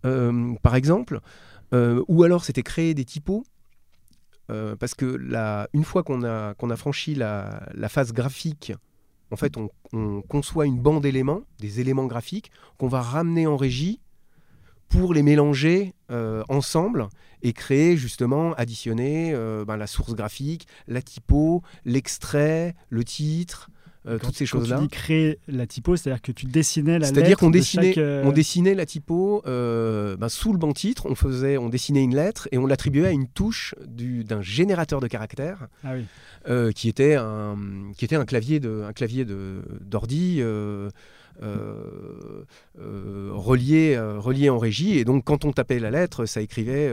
[0.05, 1.19] Euh, par exemple,
[1.73, 3.43] euh, ou alors c'était créer des typos.
[4.51, 5.19] Euh, parce que
[5.73, 8.73] une fois qu'on a, qu'on a franchi la, phase graphique,
[9.31, 14.01] en fait, on, conçoit une bande d'éléments, des éléments graphiques, qu'on va ramener en régie
[14.87, 15.93] pour les mélanger
[16.47, 17.07] ensemble
[17.41, 19.33] et créer justement, additionner
[19.65, 23.71] ben, la source graphique, la typo, l'extrait, le titre,
[24.07, 24.77] euh, toutes ces choses-là.
[24.77, 27.13] Tu dis créer la typo, c'est-à-dire que tu dessinais la lettre.
[27.15, 30.73] C'est-à-dire qu'on de dessinait, chaque, euh, on dessinait la typo euh, ben, sous le banc
[30.73, 34.41] titre, on faisait, on dessinait une lettre et on l'attribuait à une touche du- d'un
[34.41, 36.73] générateur de caractères Ah oui.
[36.73, 37.55] qui était un
[37.97, 40.89] qui était un clavier de un clavier d'ordi euh,
[41.43, 42.43] euh,
[42.79, 46.91] euh, relié euh, relié en régie et donc quand on tapait la lettre ça écrivait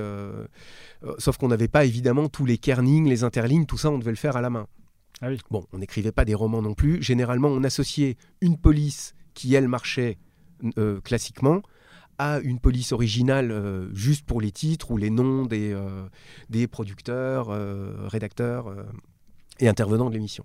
[1.18, 4.16] sauf qu'on n'avait pas évidemment tous les kernings les interlignes tout ça on devait le
[4.16, 4.66] faire à la main
[5.23, 5.39] Ah oui.
[5.51, 9.69] bon on n'écrivait pas des romans non plus généralement on associait une police qui elle
[9.69, 10.19] marchait
[10.79, 11.63] euh, classiquement
[12.19, 16.07] à une police originale euh, juste pour les titres ou les noms des, euh,
[16.51, 17.49] des producteurs,
[18.11, 18.75] rédacteurs
[19.61, 20.45] et intervenants de l'émission.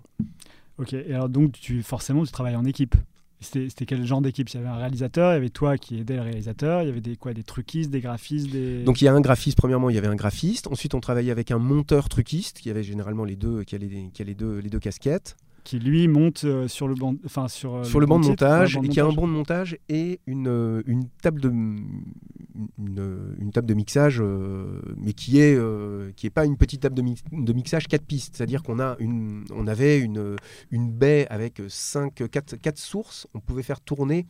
[0.78, 0.92] Ok.
[0.92, 2.94] Et alors donc tu forcément tu travailles en équipe?
[3.40, 4.48] C'était quel genre d'équipe?
[4.50, 6.88] Il y avait un réalisateur, il y avait toi qui aidais le réalisateur, il y
[6.88, 8.82] avait des quoi, des truquistes, des graphistes, des.
[8.82, 11.30] Donc il y a un graphiste, premièrement il y avait un graphiste, ensuite on travaillait
[11.30, 14.34] avec un monteur truquiste qui avait généralement les deux, qui a les, qui a les
[14.34, 15.36] deux, les deux casquettes,
[15.68, 17.74] qui lui monte euh, sur le banc, enfin sur.
[17.74, 20.18] euh, sur le banc de montage, banc de qui a un banc de montage et
[20.26, 26.10] une, euh, une table de une, une table de mixage, euh, mais qui est euh,
[26.16, 29.44] qui est pas une petite table de, de mixage 4 pistes, c'est-à-dire qu'on a une
[29.54, 30.36] on avait une
[30.70, 34.26] une baie avec 5 4, quatre sources, on pouvait faire tourner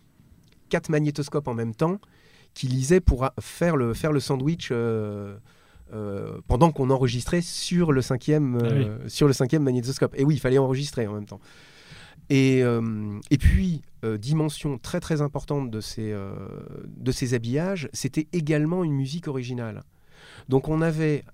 [0.70, 2.00] quatre magnétoscopes en même temps
[2.52, 5.36] qui lisaient pour faire le faire le sandwich euh,
[5.92, 10.14] euh, pendant qu'on enregistrait sur le cinquième euh, sur le cinquième magnétoscope.
[10.16, 11.40] Et oui, il fallait enregistrer en même temps.
[12.30, 13.82] Et, euh, et puis,
[14.18, 16.14] dimension très très importante de ces,
[16.86, 19.82] de ces habillages, c'était également une musique originale.
[20.48, 21.24] Donc on avait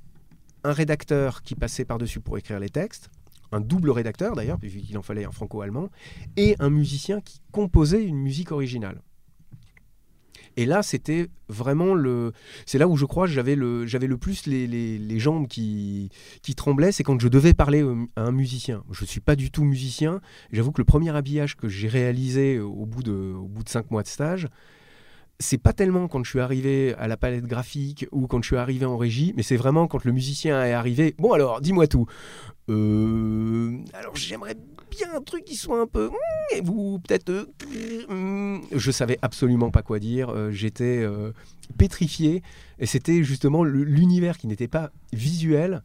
[0.62, 3.10] un rédacteur qui passait par-dessus pour écrire les textes,
[3.52, 5.90] un double rédacteur d'ailleurs, puisqu'il en fallait un franco-allemand,
[6.36, 9.02] et un musicien qui composait une musique originale.
[10.56, 12.32] Et là, c'était vraiment le.
[12.66, 16.10] C'est là où je crois j'avais le, j'avais le plus les, les- les jambes qui,
[16.42, 18.84] qui tremblaient, c'est quand je devais parler au- à un musicien.
[18.92, 20.20] Je ne suis pas du tout musicien.
[20.52, 23.90] J'avoue que le premier habillage que j'ai réalisé au bout, de, au bout de cinq
[23.90, 24.48] mois de stage,
[25.40, 28.56] c'est pas tellement quand je suis arrivé à la palette graphique ou quand je suis
[28.56, 31.16] arrivé en régie, mais c'est vraiment quand le musicien est arrivé.
[31.18, 32.06] Bon alors, dis-moi tout.
[32.70, 34.54] Euh, alors j'aimerais
[34.96, 36.10] bien un truc qui soit un peu.
[36.54, 37.30] Et vous peut-être.
[37.30, 37.46] euh,
[38.08, 40.30] hum, Je savais absolument pas quoi dire.
[40.30, 41.32] Euh, J'étais euh,
[41.78, 42.42] pétrifié
[42.78, 45.82] et c'était justement l'univers qui n'était pas visuel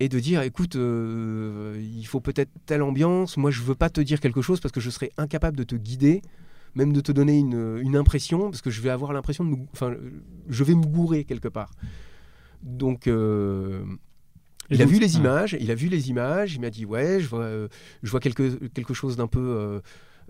[0.00, 4.20] et de dire écoute il faut peut-être telle ambiance moi je veux pas te dire
[4.20, 6.22] quelque chose parce que je serais incapable de te guider
[6.74, 9.94] même de te donner une, impression parce que je vais avoir l'impression de me, enfin
[10.48, 11.70] je vais me gourer quelque part
[12.62, 13.08] donc
[14.70, 15.18] Et il a vu les ah.
[15.18, 17.48] images il a vu les images il m'a dit ouais je vois
[18.02, 19.80] je vois quelque quelque chose d'un peu euh,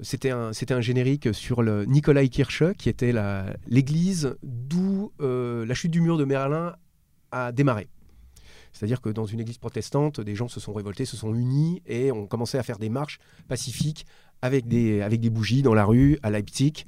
[0.00, 5.66] c'était un, c'était un générique sur le Nikolai Kirche, qui était la- l'église d'où euh,
[5.66, 6.74] la chute du mur de Merlin
[7.30, 7.88] a démarré.
[8.72, 12.10] C'est-à-dire que dans une église protestante, des gens se sont révoltés, se sont unis et
[12.10, 13.18] ont commencé à faire des marches
[13.48, 14.06] pacifiques
[14.40, 16.86] avec des, avec des bougies dans la rue à Leipzig,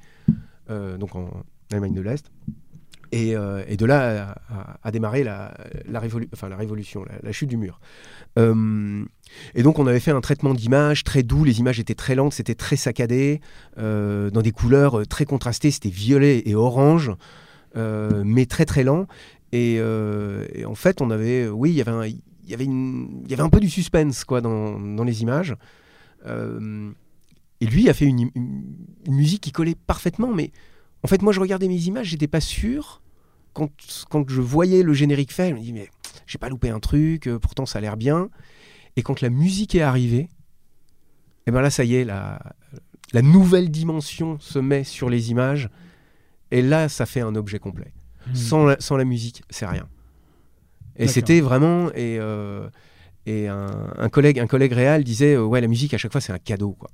[0.70, 2.30] euh, donc en Allemagne de l'Est.
[3.14, 4.35] Et, euh, et de là
[4.83, 5.55] a, démarré la,
[6.00, 7.79] révolution, la, chute du mur.
[8.40, 9.05] Euh,
[9.55, 12.33] et donc on avait fait un traitement d'image très doux, les images étaient très lentes,
[12.33, 13.40] c'était très saccadé,
[13.79, 17.12] euh, dans des couleurs très contrastées, c'était violet et orange,
[17.77, 19.07] mais très très lent.
[19.53, 21.83] Et, en fait, on avait, oui, il y
[22.55, 25.55] avait un, peu du suspense dans, les images.
[26.27, 28.33] Et lui a fait une
[29.07, 30.50] musique qui collait parfaitement, mais
[31.05, 33.03] en fait, moi, je regardais mes images, j'étais pas sûr.
[33.53, 33.71] Quand,
[34.09, 35.88] quand je voyais le générique fait, je me dis mais
[36.27, 38.31] j'ai pas loupé un truc, euh, pourtant ça a l'air bien.
[38.97, 40.29] Et quand la musique est arrivée,
[41.47, 42.40] et ben là, ça y est, la,
[43.12, 45.69] la nouvelle dimension se met sur les images.
[46.51, 47.93] Et là, ça fait un objet complet.
[48.27, 48.35] Hmm.
[48.35, 49.87] Sans, la, sans la musique, c'est rien.
[50.97, 51.90] Et c'était vraiment.
[51.90, 52.69] Et, euh,
[53.27, 56.23] et un, un collègue, un collègue réel disait euh, Ouais, la musique, à chaque fois,
[56.23, 56.73] c'est un cadeau.
[56.73, 56.88] Quoi.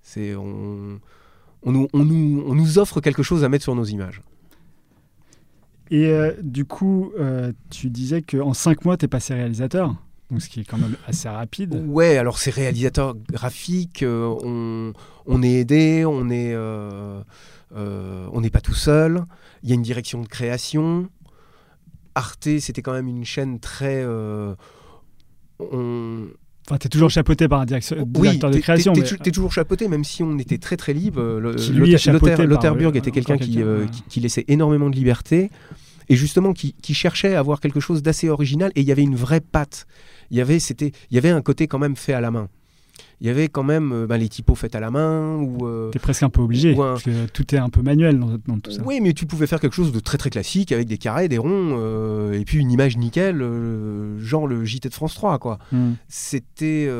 [0.00, 1.00] C'est, on,
[1.62, 4.20] on, nous, on, nous, on nous offre quelque chose à mettre sur nos images.
[5.90, 9.94] Et euh, du coup, euh, tu disais qu'en 5 mois, tu es passé réalisateur,
[10.30, 11.84] donc ce qui est quand même assez rapide.
[11.86, 14.94] Ouais, alors c'est réalisateur graphique, euh, on,
[15.26, 19.24] on est aidé, on est, on n'est pas tout seul.
[19.62, 21.10] Il y a une direction de création.
[22.14, 24.02] Arte, c'était quand même une chaîne très.
[25.58, 26.28] on,
[26.68, 28.92] Enfin, tu es toujours chapeauté par un direction- directeur de t'es- création.
[28.92, 31.20] t'es- mais- T'es t'es toujours chapeauté, même si on était très très libre.
[31.20, 35.50] Par, Lotharburg euh, était quelqu'un qui, euh, qui, qui laissait énormément de liberté
[36.08, 38.70] et justement qui, qui cherchait à avoir quelque chose d'assez original.
[38.76, 39.86] Et il y avait une vraie patte.
[40.30, 42.48] Il y avait, c'était, il y avait un côté quand même fait à la main.
[43.22, 45.90] Il y avait quand même euh, bah, les typos faits à la main ou euh,
[45.90, 48.58] T'es presque un peu obligé un- parce que tout est un peu manuel dans, dans
[48.58, 48.82] tout ça.
[48.84, 51.38] oui mais tu pouvais faire quelque chose de très très classique avec des carrés des
[51.38, 55.58] ronds euh, et puis une image nickel euh, genre le JT de France 3 quoi
[55.70, 55.92] Hmm.
[56.08, 56.90] c'était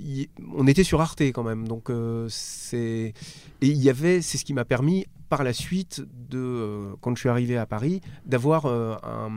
[0.00, 1.90] y- on était sur Arte quand même donc
[2.28, 3.12] c'est
[3.60, 7.20] et il y avait c'est ce qui m'a permis par la suite de quand je
[7.20, 9.30] suis arrivé à Paris d'avoir un-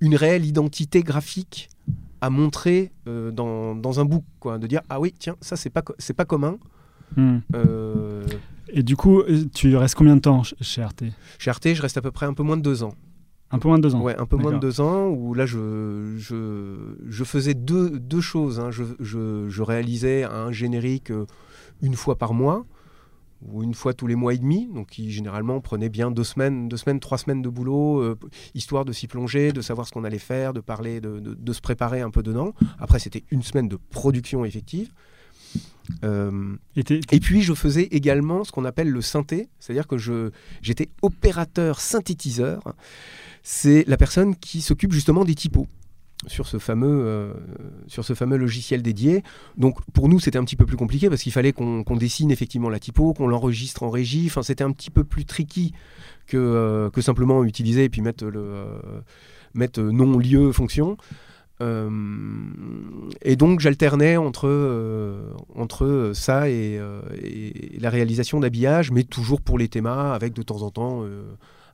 [0.00, 1.68] une réelle identité graphique
[2.20, 5.70] à montrer euh, dans, dans un book quoi de dire ah oui tiens ça c'est
[5.70, 6.58] pas c'est pas commun
[7.16, 7.38] Hmm.
[7.54, 8.22] Euh,
[8.70, 11.04] Et du coup, euh, tu restes combien de temps ch- chez Arte?
[11.38, 12.92] Chez Arte je reste à peu près un peu moins de deux ans
[13.50, 14.02] Un peu moins de deux ans.
[14.02, 16.74] Ouais, un peu moins de deux ans, où là, je, je,
[17.08, 18.60] je faisais deux, deux choses.
[18.60, 18.70] hein.
[18.70, 21.10] Je, je- je réalisais un générique
[21.80, 22.66] une fois par mois,
[23.42, 26.68] ou une fois tous les mois et demi, donc qui généralement prenait bien deux semaines,
[26.68, 28.18] deux semaines, trois semaines de boulot, euh,
[28.54, 31.52] histoire de s'y plonger, de savoir ce qu'on allait faire, de parler, de, de- de
[31.52, 32.52] se préparer un peu dedans.
[32.78, 34.90] Après, c'était une semaine de production effective.
[36.04, 40.90] Euh, Et puis je faisais également ce qu'on appelle le synthé, c'est-à-dire que je j'étais
[41.00, 42.74] opérateur synthétiseur.
[43.42, 45.66] C'est la personne qui s'occupe justement des typos
[46.26, 47.32] sur ce fameux euh,
[47.86, 49.22] sur ce fameux logiciel dédié.
[49.56, 52.70] Donc pour nous c'était un petit peu plus compliqué parce qu'il fallait qu'on dessine effectivement
[52.70, 54.24] la typo, qu'on l'enregistre en régie.
[54.26, 55.72] Enfin c'était un petit peu plus tricky
[56.26, 58.78] que euh, que simplement utiliser et puis mettre le euh,
[59.54, 60.96] mettre nom lieu fonction.
[61.60, 64.48] Et donc j'alternais entre,
[65.56, 66.80] entre ça et,
[67.20, 71.04] et la réalisation d'habillage, mais toujours pour les thémas, avec de temps en temps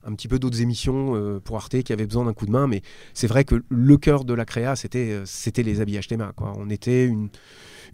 [0.05, 2.67] un petit peu d'autres émissions euh, pour Arte qui avaient besoin d'un coup de main.
[2.67, 2.81] Mais
[3.13, 6.31] c'est vrai que le cœur de la créa, c'était euh, c'était les habillages théma.
[6.35, 6.53] Quoi.
[6.57, 7.29] On était une,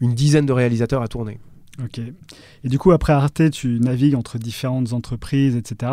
[0.02, 1.40] une dizaine de réalisateurs à tourner.
[1.84, 2.00] Ok.
[2.64, 5.92] Et du coup, après Arte, tu navigues entre différentes entreprises, etc.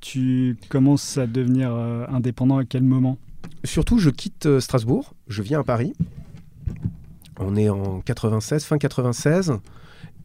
[0.00, 3.18] Tu commences à devenir euh, indépendant à quel moment?
[3.64, 5.92] Surtout, je quitte euh, Strasbourg, je viens à Paris.
[7.38, 9.54] On est en 96, fin 96.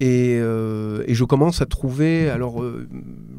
[0.02, 2.88] Et, euh, et je commence à trouver, alors euh,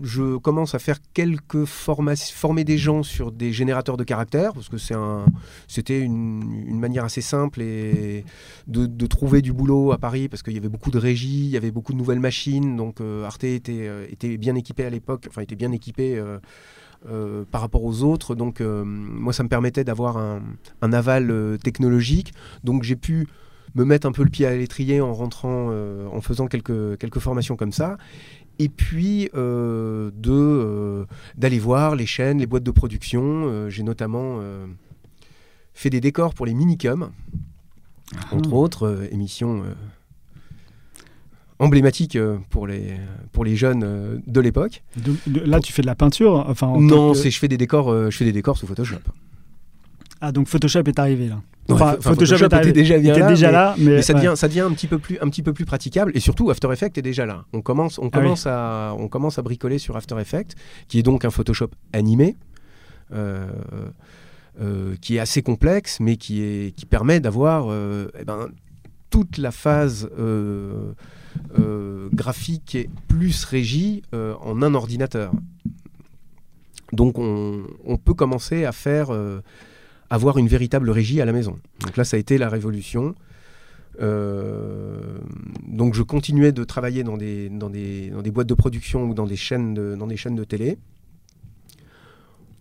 [0.02, 4.70] je commence à faire quelques formations, former des gens sur des générateurs de caractères, parce
[4.70, 4.78] que
[5.68, 8.24] c'était une, manière assez simple et
[8.68, 11.58] de, trouver du boulot à Paris, parce qu'il y avait beaucoup de régies, il y
[11.58, 15.56] avait beaucoup de nouvelles machines, donc euh, Arte était, bien équipé à l'époque, enfin était
[15.56, 16.22] bien équipé
[17.50, 22.32] par rapport aux autres, donc moi ça me permettait d'avoir un, aval technologique,
[22.64, 23.28] donc j'ai pu
[23.76, 27.18] me mettre un peu le pied à l'étrier en rentrant, euh, en faisant quelques, quelques
[27.20, 27.98] formations comme ça.
[28.58, 31.04] Et puis euh, de euh,
[31.36, 33.68] d'aller voir les chaînes, les boîtes de production.
[33.68, 34.40] J'ai notamment
[35.74, 37.10] fait des décors pour les Minicum,
[38.32, 39.62] entre autres émissions
[41.58, 42.94] emblématiques euh, pour les
[43.32, 44.82] pour les jeunes de l'époque.
[45.26, 48.10] Là, tu fais de la peinture enfin, en Non, que- c'est je fais des décors,
[48.10, 48.96] je fais des décors sous Photoshop.
[50.20, 51.42] Ah, donc Photoshop est arrivé là.
[51.68, 54.20] Enfin, Photoshop, était déjà bien était là, déjà mais- là, mais, Mais ça ouais.
[54.20, 56.72] devient, ça devient un petit peu plus, un petit peu plus praticable et surtout After
[56.72, 57.44] Effects est déjà là.
[57.52, 58.32] On commence, on Ah oui.
[58.46, 60.54] à, on commence à bricoler sur After Effects,
[60.88, 62.36] qui est donc un Photoshop animé,
[63.12, 63.46] euh,
[64.60, 68.48] euh, qui est assez complexe, mais qui est, qui permet d'avoir, euh, eh ben,
[69.10, 70.08] toute la phase
[72.12, 75.32] graphique et plus régie en un ordinateur.
[76.92, 79.08] Donc on, on peut commencer à faire
[80.10, 81.58] avoir une véritable régie à la maison.
[81.80, 83.14] Donc là, ça a été la révolution.
[84.02, 84.98] Euh,
[85.66, 89.14] donc je continuais de travailler dans des, dans, des, dans des boîtes de production ou
[89.14, 90.76] dans des chaînes de, dans des chaînes de télé.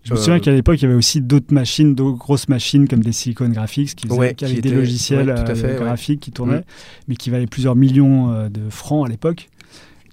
[0.03, 2.87] Je me Euh, souviens qu'à l'époque, il y avait aussi d'autres machines, d'autres grosses machines
[2.87, 5.41] comme des Silicon Graphics qui, faisaient- Ouais, qui qui avaient des étaient- logiciels ouais, tout
[5.41, 5.79] à euh, fait, ouais.
[5.83, 6.63] graphiques qui tournaient, Mm.
[7.07, 9.49] mais qui valaient plusieurs millions euh, de francs à l'époque.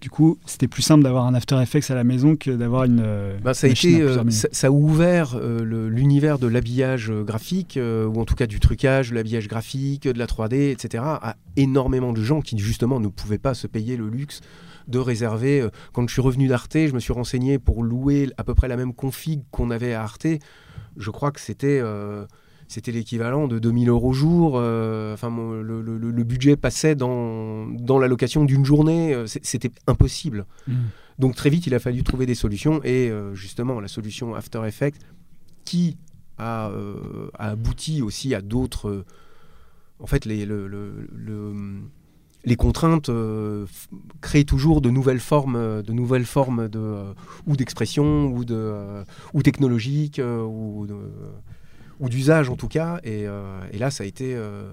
[0.03, 3.01] Du coup, c'était plus simple d'avoir un After Effects à la maison que d'avoir une.
[3.01, 6.49] euh, Ben, ça, a machine été, à euh, ça, ça a ouvert euh, l'univers de
[6.49, 11.05] l'habillage graphique, ou en tout cas du trucage, de l'habillage graphique, de la 3D, etc.,
[11.05, 14.41] à énormément de gens qui justement ne pouvaient pas se payer le luxe
[14.89, 15.69] de réserver.
[15.93, 18.77] Quand je suis revenu d'Arte, je me suis renseigné pour louer à peu près la
[18.77, 20.27] même config qu'on avait à Arte.
[20.97, 22.27] Je crois que c'était euh,
[22.73, 24.55] c'était l'équivalent de 2000 euros jour.
[24.57, 29.15] euh, Enfin, mon- le, le- le- le budget passait dans, dans la location d'une journée.
[29.15, 30.47] euh, C'était impossible.
[30.67, 30.73] Mm.
[31.19, 34.63] Donc très vite, il a fallu trouver des solutions et euh, justement la solution After
[34.67, 34.99] Effects
[35.65, 35.97] qui
[36.39, 39.05] a, euh, a abouti aussi à d'autres.
[40.01, 41.81] en fait, les, le- le- le-
[42.45, 43.09] les contraintes
[44.21, 47.05] créent toujours de nouvelles formes, de nouvelles formes de
[47.47, 50.97] ou d'expression ou de ou technologiques ou de,
[52.03, 53.01] ou d'usage en tout cas.
[53.05, 54.35] Et, euh, et, là, ça a été.
[54.35, 54.71] Euh,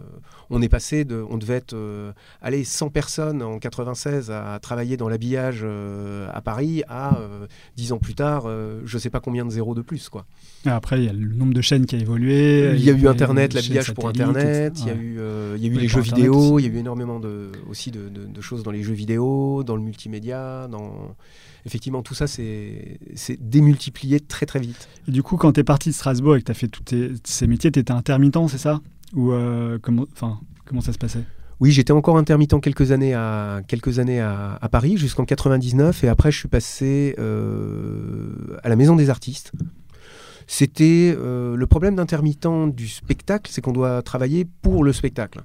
[0.49, 1.23] on est passé de.
[1.29, 1.73] On devait être.
[1.73, 2.11] Euh,
[2.41, 7.19] allez, 100 personnes en 96 à, travailler dans l'habillage à Paris à
[7.77, 8.47] 10 ans plus tard,
[8.83, 10.09] je ne sais pas combien de zéros de plus.
[10.09, 10.25] Quoi.
[10.65, 12.73] après, il y a le nombre de chaînes qui a évolué.
[12.75, 15.19] Il y a, eu Internet, l'habillage pour Internet, il y a eu,
[15.55, 18.09] il y a eu les jeux vidéo, il y a eu énormément de, aussi de,
[18.09, 21.15] de, choses dans les jeux vidéo, dans le multimédia, dans
[21.65, 22.99] effectivement, tout ça, c'est
[23.39, 24.87] démultiplié très très vite.
[25.07, 26.83] Et du coup, quand tu es parti de Strasbourg et que tu as fait tous
[27.23, 28.81] ces métiers, tu étais intermittent, c'est ça?
[29.15, 30.05] Ou euh, comment,
[30.65, 31.23] comment ça se passait?
[31.59, 36.31] Oui, j'étais encore intermittent quelques années à, quelques années à, Paris, jusqu'en 99, et après
[36.31, 39.51] je suis passé euh, à la Maison des Artistes.
[40.47, 45.43] C'était euh, le problème d'intermittent du spectacle, c'est qu'on doit travailler pour le spectacle.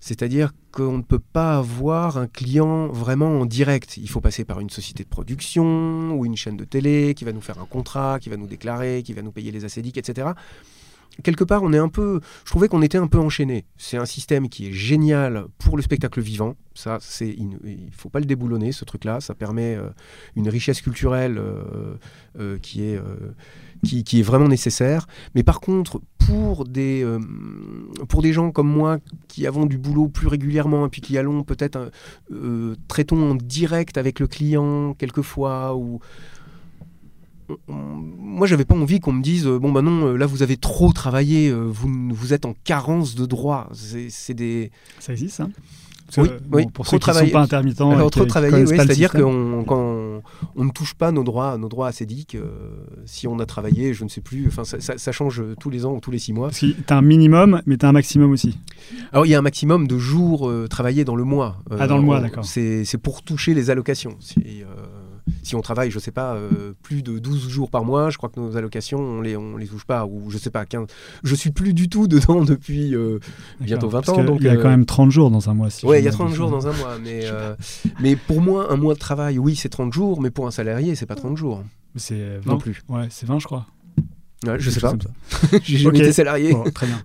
[0.00, 3.98] C'est-à-dire qu'on ne peut pas avoir un client vraiment en direct.
[3.98, 7.32] Il faut passer par une société de production ou une chaîne de télé qui va
[7.32, 10.28] nous faire un contrat, qui va nous déclarer, qui va nous payer les acédiques, etc.
[11.22, 12.20] Quelque part, on est un peu.
[12.44, 13.66] Je trouvais qu'on était un peu enchaîné.
[13.76, 16.54] C'est un système qui est génial pour le spectacle vivant.
[16.74, 19.20] Ça, c'est il ne faut pas le déboulonner ce truc-là.
[19.20, 19.88] Ça permet euh,
[20.36, 21.96] une richesse culturelle euh,
[22.38, 25.06] euh, qui est vraiment nécessaire.
[25.34, 27.04] Mais par contre, pour des,
[28.32, 28.98] gens comme moi
[29.28, 31.90] qui avons du boulot plus régulièrement et puis qui allons peut-être
[32.86, 35.76] traitons en direct avec le client quelquefois
[37.68, 41.52] moi j'avais pas envie qu'on me dise bon bah non là vous avez trop travaillé
[41.52, 45.50] vous vous êtes en carence de droits c'est des ça existe hein
[46.18, 47.90] oui, oui, pour ceux qui ne sont pas intermittents.
[47.92, 49.64] Alors, trop travailler, oui, c'est-à-dire qu'on
[50.56, 52.48] on, ne touche pas nos droits, nos droits acédiques euh,
[53.06, 55.94] si on a travaillé, je ne sais plus, enfin, ça, ça, change tous les ans
[55.94, 56.50] ou tous les six mois.
[56.50, 58.58] tu as un minimum, mais tu as un maximum aussi.
[59.12, 61.58] Alors, il y a un maximum de jours euh, travaillés dans le mois.
[61.78, 62.44] ah, dans le mois, d'accord.
[62.44, 64.16] C'est pour toucher les allocations.
[65.42, 68.16] Si, on travaille, je ne sais pas, euh, plus de 12 jours par mois, je
[68.18, 70.86] crois que nos allocations, on les, on les touche pas, ou je sais pas, 15.
[71.22, 73.18] Je suis plus du tout dedans depuis euh,
[73.60, 74.24] bientôt 20 ans.
[74.24, 75.70] Donc, il y a quand même 30 jours dans un mois.
[75.70, 76.98] Si oui, il y a 30 jours dans un mois.
[77.02, 77.54] Mais, euh,
[78.00, 80.94] mais pour moi, un mois de travail, oui, c'est 30 jours, mais pour un salarié,
[80.94, 81.62] c'est pas 30 jours.
[81.96, 82.82] C'est non plus.
[82.88, 83.66] Ouais, c'est 20, je crois.
[84.46, 84.94] Ouais, je sais pas.
[85.62, 86.54] J'ai jamais été salarié.
[86.74, 87.00] très bien.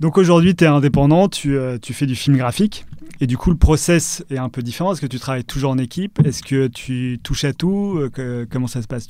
[0.00, 2.84] Donc aujourd'hui, tu es indépendant, tu, fais du film graphique.
[3.20, 4.92] Et du coup, le process est un peu différent.
[4.92, 6.20] Est-ce que tu travailles toujours en équipe?
[6.24, 7.98] Est-ce que tu touches à tout?
[8.18, 9.06] Euh, Comment ça se passe?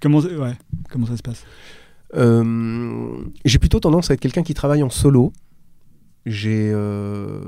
[0.00, 0.18] Comment...
[0.18, 0.56] Ouais,
[0.90, 1.44] comment ça se passe?
[2.14, 5.32] Euh, J'ai plutôt tendance à être quelqu'un qui travaille en solo.
[6.26, 7.40] J'ai euh,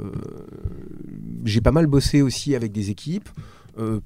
[1.45, 3.29] j'ai pas mal bossé aussi avec des équipes,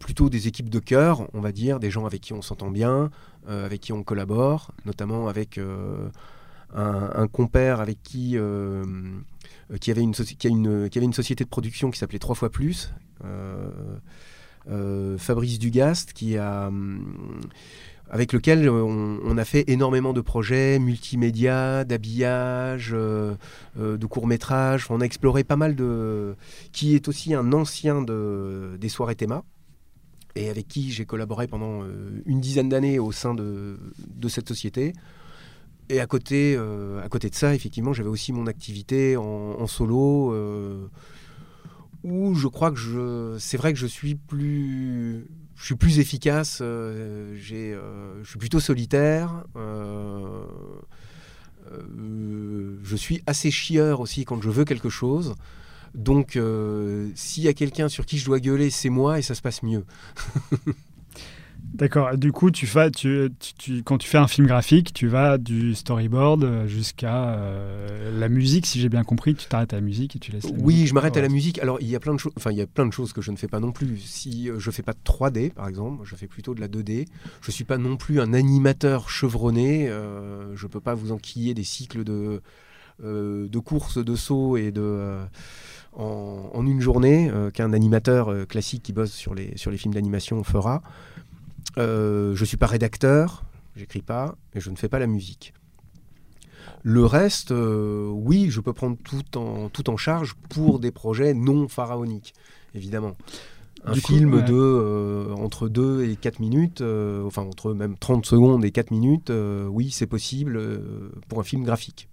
[0.01, 3.11] plutôt des équipes de cœur, on va dire, des gens avec qui on s'entend bien,
[3.47, 5.61] avec qui on collabore, notamment avec
[6.75, 8.85] un, compère avec qui euh,
[9.81, 12.93] qui, avait une a une, société de production qui s'appelait Trois fois plus.
[13.25, 13.68] Euh,
[14.70, 16.14] euh, Fabrice Dugast,
[18.11, 24.87] avec lequel on, a fait énormément de projets multimédia, d'habillage, de courts-métrages.
[24.91, 26.35] On a exploré pas mal de...
[26.72, 29.43] qui est aussi un ancien de, des soirées Théma,
[30.35, 31.83] et avec qui j'ai collaboré pendant
[32.25, 33.79] une dizaine d'années au sein de
[34.29, 34.95] cette société.
[35.91, 40.32] Et à côté, euh, à côté de ça, effectivement, j'avais aussi mon activité en, solo,
[40.32, 40.87] euh,
[42.03, 45.26] où je crois que je, c'est vrai que je suis plus,
[45.57, 46.61] je suis plus efficace.
[46.62, 47.76] Euh, j'ai,
[48.22, 49.45] je suis plutôt solitaire.
[52.82, 55.35] je suis assez chieur aussi quand je veux quelque chose.
[55.95, 56.39] Donc,
[57.14, 59.62] s'il y a quelqu'un sur qui je dois gueuler, c'est moi et ça se passe
[59.62, 59.85] mieux.
[61.75, 62.16] D'accord.
[62.16, 65.75] Du coup, tu fais, tu, tu, quand tu fais un film graphique, tu vas du
[65.75, 69.35] storyboard jusqu'à euh, la musique, si j'ai bien compris.
[69.35, 70.45] Tu t'arrêtes à la musique et tu laisses.
[70.45, 71.59] La oui, je m'arrête à la musique.
[71.59, 72.33] Alors, il y a plein de choses.
[72.37, 73.99] Enfin, il y a plein de choses que je ne fais pas non plus.
[73.99, 77.07] Si euh, je fais pas de 3D, par exemple, je fais plutôt de la 2D.
[77.41, 79.89] Je suis pas non plus un animateur chevronné.
[79.89, 82.41] Euh, je peux pas vous enquiller des cycles de
[83.03, 85.18] euh, de courses, de sauts et de
[85.93, 90.45] en, en, une journée qu'un animateur classique qui bosse sur les sur les films d'animation
[90.45, 90.81] fera.
[91.79, 93.45] Euh, je ne suis pas rédacteur,
[93.77, 95.55] j'écris pas, et je ne fais pas la musique.
[96.83, 101.35] Le reste, euh, oui, je peux prendre tout en, tout en charge pour des projets
[101.35, 102.35] non pharaoniques,
[102.75, 103.17] évidemment.
[103.87, 106.83] Un film de euh, entre 2 et 4 minutes,
[107.27, 109.31] enfin entre même 30 secondes et 4 minutes,
[109.69, 110.59] oui, c'est possible
[111.29, 112.09] pour un film graphique.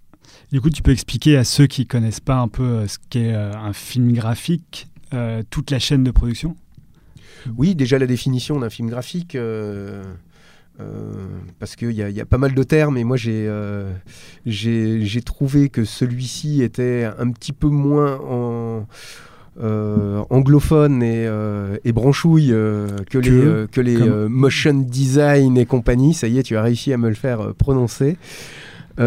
[0.50, 3.72] Du coup, tu peux expliquer à ceux qui connaissent pas un peu ce qu'est un
[3.72, 4.88] film graphique,
[5.48, 6.56] toute la chaîne de production?
[7.56, 9.34] Oui, déjà la définition d'un film graphique.
[9.34, 10.02] Euh,
[10.80, 11.12] euh,
[11.58, 13.92] parce qu'il y, y, a pas mal de termes et moi euh,
[14.46, 18.86] j'ai trouvé que celui-ci était un petit peu moins en,
[20.30, 21.28] anglophone et,
[21.84, 26.14] et branchouille que, les, que les motion design et compagnie.
[26.14, 28.16] Ça y est, tu as réussi à me le faire prononcer.
[28.96, 29.06] Parce,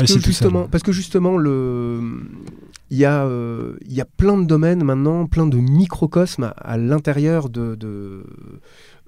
[0.00, 2.00] réussi que justement, parce que justement, le...
[2.90, 6.78] il, y a, euh, il y a plein de domaines maintenant, plein de microcosmes à,
[6.78, 7.76] l'intérieur de,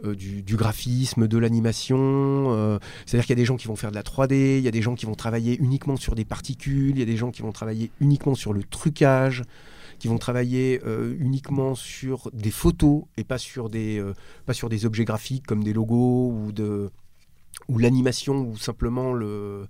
[0.05, 1.99] euh, du, graphisme, de l'animation.
[1.99, 4.69] euh, C'est-à-dire qu'il y a des gens qui vont faire de la 3D, il y
[4.69, 7.31] a des gens qui vont travailler uniquement sur des particules, il y a des gens
[7.31, 9.45] qui vont travailler uniquement sur le trucage,
[9.99, 10.81] qui vont travailler
[11.19, 14.01] uniquement sur des photos et pas sur des,
[14.47, 16.91] pas sur des objets graphiques comme des logos ou de
[17.69, 19.67] ou l'animation ou simplement le,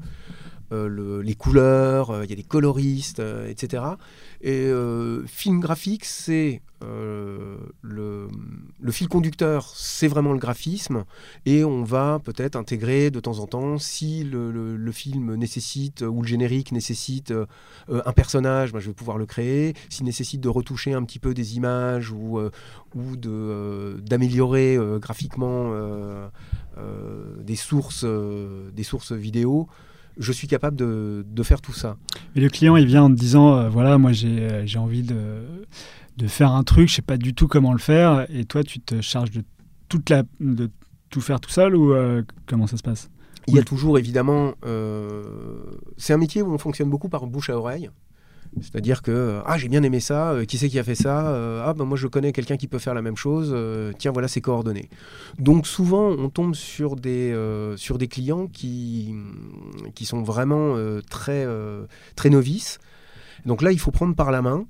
[0.71, 3.85] euh, le- les couleurs, euh, il y a des coloristes, etc.
[4.43, 6.61] Et euh, film graphique, c'est
[7.83, 8.29] le,
[8.91, 11.05] fil conducteur, c'est vraiment le graphisme,
[11.45, 16.29] et on va peut-être intégrer de temps en temps, si le, film nécessite, ou le
[16.29, 17.35] générique nécessite
[17.89, 19.75] un personnage, ben, je vais pouvoir le créer.
[19.89, 22.39] S'il nécessite de retoucher un petit peu des images ou,
[22.95, 25.73] ou d'améliorer graphiquement
[27.43, 29.69] des, sources, euh, des sources vidéo,
[30.19, 31.97] je suis capable de, de faire tout ça.
[32.35, 35.43] Et le client, il vient en te disant, euh, voilà, moi j'ai euh, envie de,
[36.17, 38.81] de faire un truc, je sais pas du tout comment le faire, et toi tu
[38.81, 39.43] te charges de
[39.89, 40.71] toute la de
[41.11, 43.11] tout faire tout seul ou euh, comment ça se passe?
[43.47, 44.53] Il y a toujours évidemment.
[44.67, 45.23] euh,
[45.97, 47.89] c'est un métier où on fonctionne beaucoup par bouche à oreille.
[48.61, 51.63] C'est-à-dire que ah j'ai bien aimé ça, euh, qui c'est qui a fait ça Euh,
[51.65, 53.51] Ah ben moi je connais quelqu'un qui peut faire la même chose.
[53.55, 54.89] euh, tiens voilà ses coordonnées.
[55.39, 57.35] Donc souvent on tombe sur des
[57.77, 59.15] sur des clients qui
[59.95, 60.77] qui sont vraiment
[61.11, 61.47] très
[62.17, 62.79] très novices.
[63.47, 64.67] Donc là il faut prendre par la main.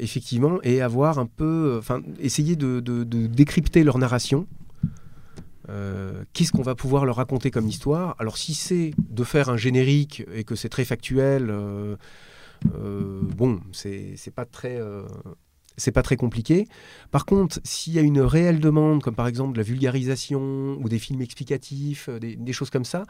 [0.00, 2.80] effectivement, et avoir un peu, enfin, essayer de,
[3.42, 4.46] décrypter leur narration,
[6.32, 8.14] qu'est-ce qu'on va pouvoir leur raconter comme histoire?
[8.18, 11.50] Alors si c'est de faire un générique et que c'est très factuel,
[12.64, 14.80] bon, c'est pas très...
[14.80, 15.06] euh,
[15.78, 16.66] c'est pas très compliqué.
[17.10, 20.88] Par contre, s'il y a une réelle demande, comme par exemple de la vulgarisation ou
[20.88, 23.04] des films explicatifs, euh, des, choses comme ça,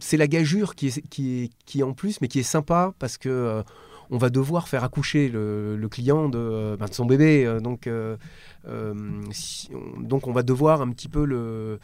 [0.00, 2.92] c'est la gageure qui est, qui, est, qui est en plus, mais qui est sympa
[2.98, 3.62] parce que euh,
[4.10, 7.44] on va devoir faire accoucher le, le client de, euh, ben, de son bébé.
[7.46, 8.16] euh, donc, euh,
[9.30, 11.78] si on- donc on va devoir un petit peu le,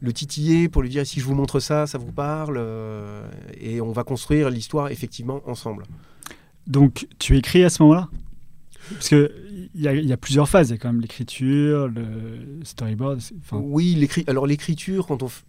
[0.00, 2.58] le titiller pour lui dire si je vous montre ça, ça vous parle.
[3.60, 5.84] et on va construire l'histoire effectivement ensemble.
[6.66, 8.08] Donc tu écris à ce moment-là?
[8.92, 9.28] Parce qu'il
[9.74, 13.20] y, a- il y a plusieurs phases, il y a quand même l'écriture, le storyboard,
[13.52, 14.08] Oui.
[14.26, 15.42] Alors l'écriture, quand on, f-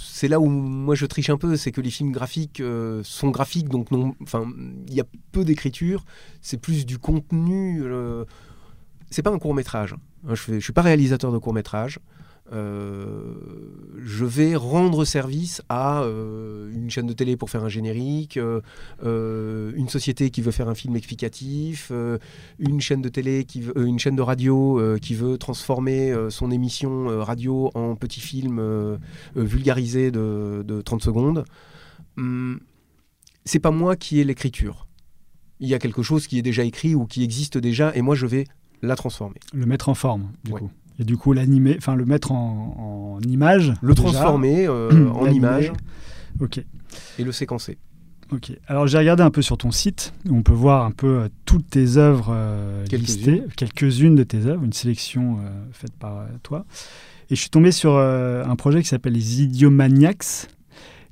[0.00, 3.30] c'est là où moi je triche un peu, c'est que les films graphiques euh, sont
[3.30, 6.04] graphiques, donc il y a peu d'écriture.
[6.40, 7.82] C'est plus du contenu.
[7.82, 8.24] euh,
[9.10, 9.94] c'est pas un court métrage.
[10.26, 11.98] Hein, je, je suis pas réalisateur de court métrage.
[12.52, 18.60] Je vais rendre service à euh, une chaîne de télé pour faire un générique, euh,
[19.04, 22.18] euh, une société qui veut faire un film explicatif, euh,
[22.58, 26.10] une chaîne de télé, qui veut- euh, une chaîne de radio euh, qui veut transformer
[26.12, 28.96] euh, son émission euh, radio en petit film euh,
[29.36, 31.44] euh, vulgarisé de, de 30 secondes.
[32.16, 32.60] Hum,
[33.44, 34.86] c'est pas moi qui ai l'écriture.
[35.60, 38.14] Il y a quelque chose qui est déjà écrit ou qui existe déjà, et moi
[38.14, 38.44] je vais
[38.82, 39.40] la transformer.
[39.52, 40.60] le mettre en forme, du Ouais.
[40.60, 40.70] coup.
[40.98, 43.72] Et du coup, l'animer, enfin le mettre en, en image.
[43.82, 44.02] Le déjà.
[44.02, 45.72] transformer euh, en image
[46.40, 46.60] Ok.
[47.18, 47.78] et le séquencer.
[48.30, 48.52] Ok.
[48.66, 51.28] Alors j'ai regardé un peu sur ton site où on peut voir un peu euh,
[51.46, 55.38] toutes tes œuvres euh, listées, quelques-unes de tes œuvres, une sélection
[55.72, 56.66] faite par toi.
[57.30, 60.48] Et je suis tombé sur un projet qui s'appelle les Idiomaniacs,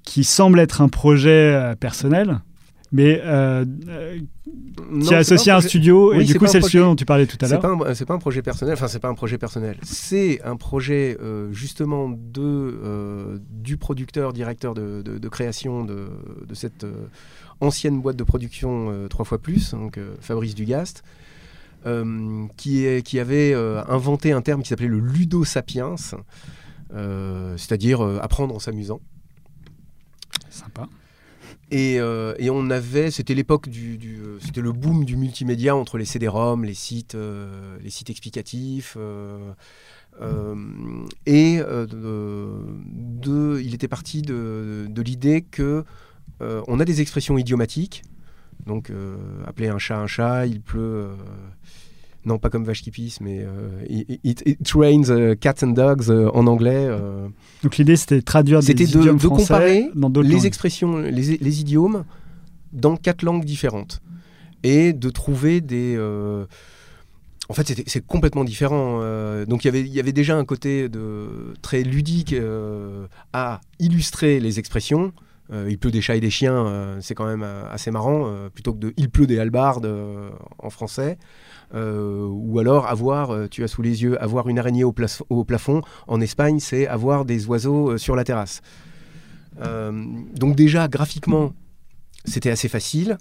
[0.03, 2.41] qui semble être un projet personnel,
[2.97, 3.65] mais euh,
[5.03, 6.13] qui est associé pas à un projet- studio.
[6.15, 7.61] Oui, et du coup, pas c'est le studio dont tu parlais tout à l'heure.
[7.61, 11.17] pas, c'est pas un projet personnel, enfin c'est pas un projet personnel, c'est un projet
[11.23, 16.09] euh, justement de, euh, du producteur, directeur de, de- de création de,
[16.47, 17.07] de cette euh,
[17.61, 21.03] ancienne boîte de production trois fois plus, donc Fabrice Dugast,
[22.57, 23.55] qui, est, qui avait
[23.89, 25.95] inventé un terme qui s'appelait le ludo-sapiens,
[26.95, 29.01] euh, c'est-à-dire euh, apprendre en s'amusant.
[30.51, 30.89] Sympa.
[31.71, 35.99] Et, euh, et on avait, c'était l'époque du, euh, c'était le boom du multimédia entre
[35.99, 38.97] les CD-ROM, les sites, euh, les sites explicatifs.
[41.27, 41.61] et
[43.65, 45.85] il était parti de, de l'idée que
[46.41, 48.05] on a des expressions idiomatiques.
[48.65, 48.93] Donc,
[49.47, 51.09] appeler un chat un chat, il pleut.
[52.27, 55.69] Non, pas comme vache qui pisse, mais euh, it, it- it rains euh, cats and
[55.69, 56.75] dogs euh, en anglais.
[56.89, 57.29] euh,
[57.63, 60.45] Donc l'idée, c'était de traduire des C'était de- idiomes de français comparer dans les langues.
[60.45, 62.05] expressions, les, les idiomes
[62.73, 64.03] dans quatre langues différentes
[64.63, 65.95] et de trouver des.
[65.97, 66.45] euh,
[67.49, 69.01] En fait, c'était- c'est complètement différent.
[69.47, 72.35] donc, il y avait- il y avait déjà un côté de, très ludique
[73.33, 75.13] à illustrer les expressions.
[75.53, 78.33] Euh, il pleut des chats et des chiens, euh, c'est quand même euh, assez marrant,
[78.53, 79.89] plutôt que de il pleut des halbardes
[80.59, 81.19] en français.
[81.75, 85.83] Ou alors avoir, tu as sous les yeux, avoir une araignée au, plaf- au plafond.
[86.07, 88.61] En Espagne, c'est avoir des oiseaux sur la terrasse.
[89.61, 91.53] Donc déjà, graphiquement,
[92.25, 93.19] c'était assez facile.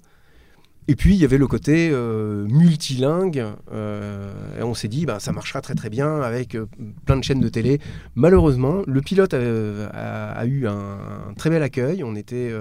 [0.88, 5.18] Et puis il y avait le côté euh, multilingue, euh, et on s'est dit bah,
[5.18, 6.66] ça marchera très très bien avec euh,
[7.04, 7.80] plein de chaînes de télé.
[8.14, 10.98] Malheureusement, le pilote a, eu un,
[11.36, 12.52] très bel accueil, on, était,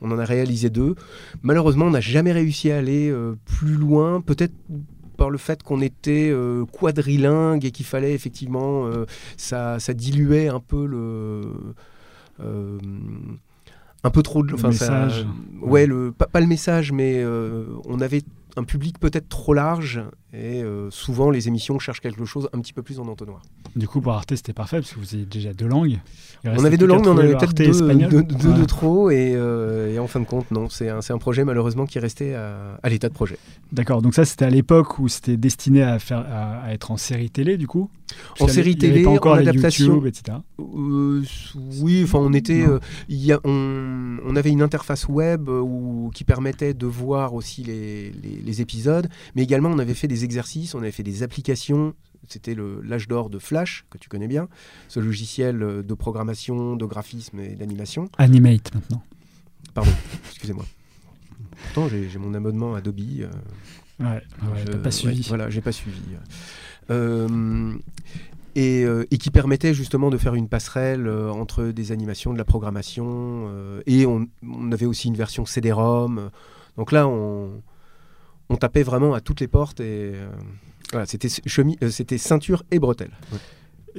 [0.00, 0.96] on en a réalisé deux.
[1.42, 4.54] Malheureusement, on n'a jamais réussi à aller plus loin, peut-être
[5.16, 6.34] par le fait qu'on était
[6.72, 8.90] quadrilingue et qu'il fallait effectivement,
[9.36, 11.42] ça, diluait un peu le...
[14.04, 15.26] un peu trop de Le ça- message.
[15.60, 18.22] ouais, le pas, pas le message mais euh, on avait
[18.56, 20.02] un public peut-être trop large
[20.32, 23.42] et euh, souvent les émissions cherchent quelque chose un petit peu plus en entonnoir.
[23.76, 25.98] Du coup, pour Arte, c'était parfait parce que vous avez déjà deux langues.
[26.44, 28.10] On restait avait deux langues, mais on avait peut-être deux, espagnol.
[28.10, 28.58] deux- deux Ouais.
[28.58, 31.98] de trop et, euh, et en fin de compte non, c'est un, projet malheureusement qui
[31.98, 33.38] est resté à, à l'état de projet.
[33.72, 36.96] D'accord, donc ça c'était à l'époque où c'était destiné à, faire, à, à être en
[36.96, 37.88] série télé du coup?
[38.40, 39.94] En série il avait télé, pas encore en adaptation.
[39.94, 40.38] YouTube, etc.
[40.60, 41.22] Euh,
[41.80, 42.64] oui, enfin on était,
[43.08, 48.10] y a- on, on avait une interface web où- qui permettait de voir aussi les,
[48.22, 51.94] les- les épisodes, mais également on avait fait des exercices, on avait fait des applications.
[52.28, 52.54] C'était
[52.84, 54.48] l'âge d'or de Flash que tu connais bien,
[54.88, 58.08] ce logiciel euh, de programmation, de graphisme et d'animation.
[58.18, 59.02] Animate maintenant.
[59.74, 59.90] Pardon,
[60.30, 60.64] excusez-moi.
[61.74, 63.00] Pourtant j'ai mon abonnement Adobe.
[63.20, 63.28] euh,
[64.00, 64.22] Ouais, ouais
[64.66, 65.20] je- pas suivi.
[65.22, 65.98] ouais, voilà, j'ai pas suivi.
[66.90, 67.74] Euh,
[68.54, 72.38] et, euh, et qui permettait justement de faire une passerelle euh, entre des animations, de
[72.38, 73.04] la programmation.
[73.48, 76.30] euh, et on, on avait aussi une version CD-ROM.
[76.76, 77.62] Donc là, on,
[78.48, 80.28] on tapait vraiment à toutes les portes et euh,
[80.92, 83.12] voilà, c'était chemi- euh, c'était ceinture et bretelles.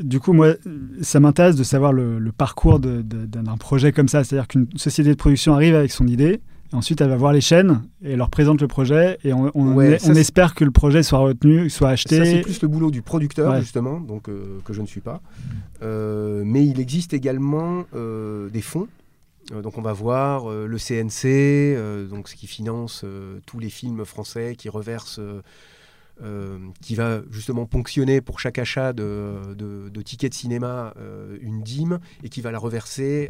[0.01, 0.53] Du coup, moi,
[1.01, 4.23] ça m'intéresse de savoir le, le parcours d'un projet comme ça.
[4.23, 6.41] C'est-à-dire qu'une société de production arrive avec son idée,
[6.71, 9.73] et ensuite elle va voir les chaînes et leur présente le projet, et on, on-
[9.75, 12.17] Ouais, on ça, c'est- espère que le projet soit retenu, soit acheté.
[12.17, 13.59] Ça, c'est plus le boulot du producteur, Ouais.
[13.61, 15.21] justement, donc, euh, que je ne suis pas.
[15.83, 18.87] Euh, mais il existe également euh, des fonds.
[19.51, 23.05] Euh, donc on va voir euh, le CNC, euh, donc ce qui finance
[23.45, 25.19] tous les films français, qui reverse,
[26.81, 30.93] qui va justement ponctionner pour chaque achat de, de- tickets de cinéma
[31.41, 33.29] une dîme et qui va la reverser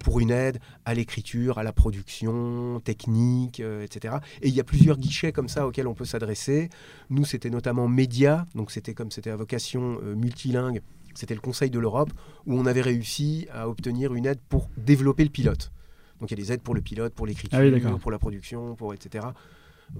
[0.00, 4.16] pour une aide à l'écriture, à la production technique, etc.
[4.42, 6.68] Et il y a plusieurs guichets comme ça auxquels on peut s'adresser.
[7.10, 10.82] Nous, c'était notamment Média, donc c'était comme c'était à vocation multilingue,
[11.14, 12.12] c'était le Conseil de l'Europe,
[12.46, 15.72] où on avait réussi à obtenir une aide pour développer le pilote.
[16.20, 18.18] Donc il y a des aides pour le pilote, pour l'écriture, Ah oui, pour la
[18.18, 19.26] production, pour etc.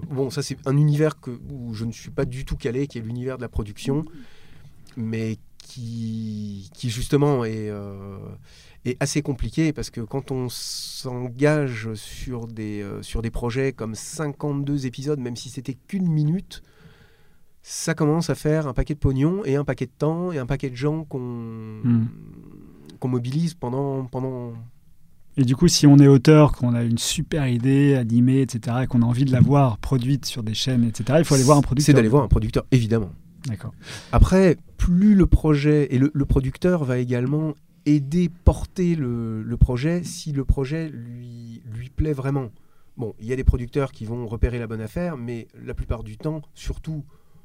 [0.09, 2.97] Bon, ça c'est un univers que, où je ne suis pas du tout calé, qui
[2.97, 4.05] est l'univers de la production,
[4.95, 8.17] mais qui, qui justement est, euh,
[8.85, 13.95] est assez compliqué parce que quand on s'engage sur des, euh, sur des projets comme
[13.95, 16.63] 52 épisodes, même si c'était qu'une minute,
[17.63, 20.45] ça commence à faire un paquet de pognon et un paquet de temps et un
[20.45, 22.05] paquet de gens qu'on Hmm.
[23.05, 24.53] mobilise pendant, pendant...
[25.35, 28.87] Et du coup, si on est auteur, qu'on a une super idée animée, etc., et
[28.87, 31.57] qu'on a envie de la voir produite sur des chaînes, etc., il faut aller voir
[31.57, 31.85] un producteur.
[31.87, 33.09] C'est d'aller voir un producteur, évidemment.
[33.47, 33.73] D'accord.
[34.11, 37.55] Après, plus le projet et le, le producteur va également
[37.85, 42.49] aider, porter le, le projet si le projet lui, lui plaît vraiment.
[42.95, 46.03] Bon, il y a des producteurs qui vont repérer la bonne affaire, mais la plupart
[46.03, 47.03] du temps, surtout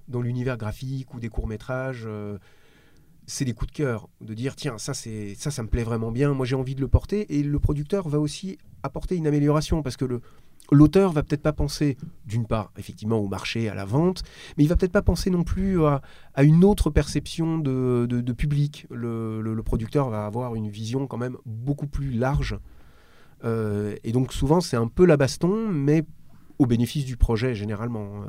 [0.08, 2.38] dans l'univers graphique ou des courts-métrages, euh,
[3.26, 4.08] c'est des coups de cœur.
[4.20, 6.88] De dire, tiens, ça, ça, ça me plaît vraiment bien, moi j'ai envie de le
[6.88, 7.38] porter.
[7.38, 10.20] Et le producteur va aussi apporter une amélioration parce que le,
[10.70, 11.96] l'auteur va peut-être pas penser,
[12.26, 14.22] d'une part, effectivement, au marché, à la vente,
[14.56, 16.00] mais il va peut-être pas penser non plus à,
[16.34, 18.86] à une autre perception de, de- public.
[18.90, 22.58] Le, le- producteur va avoir une vision quand même beaucoup plus large.
[23.44, 26.04] Euh, et donc souvent c'est un peu la baston, mais
[26.58, 28.24] au bénéfice du projet généralement.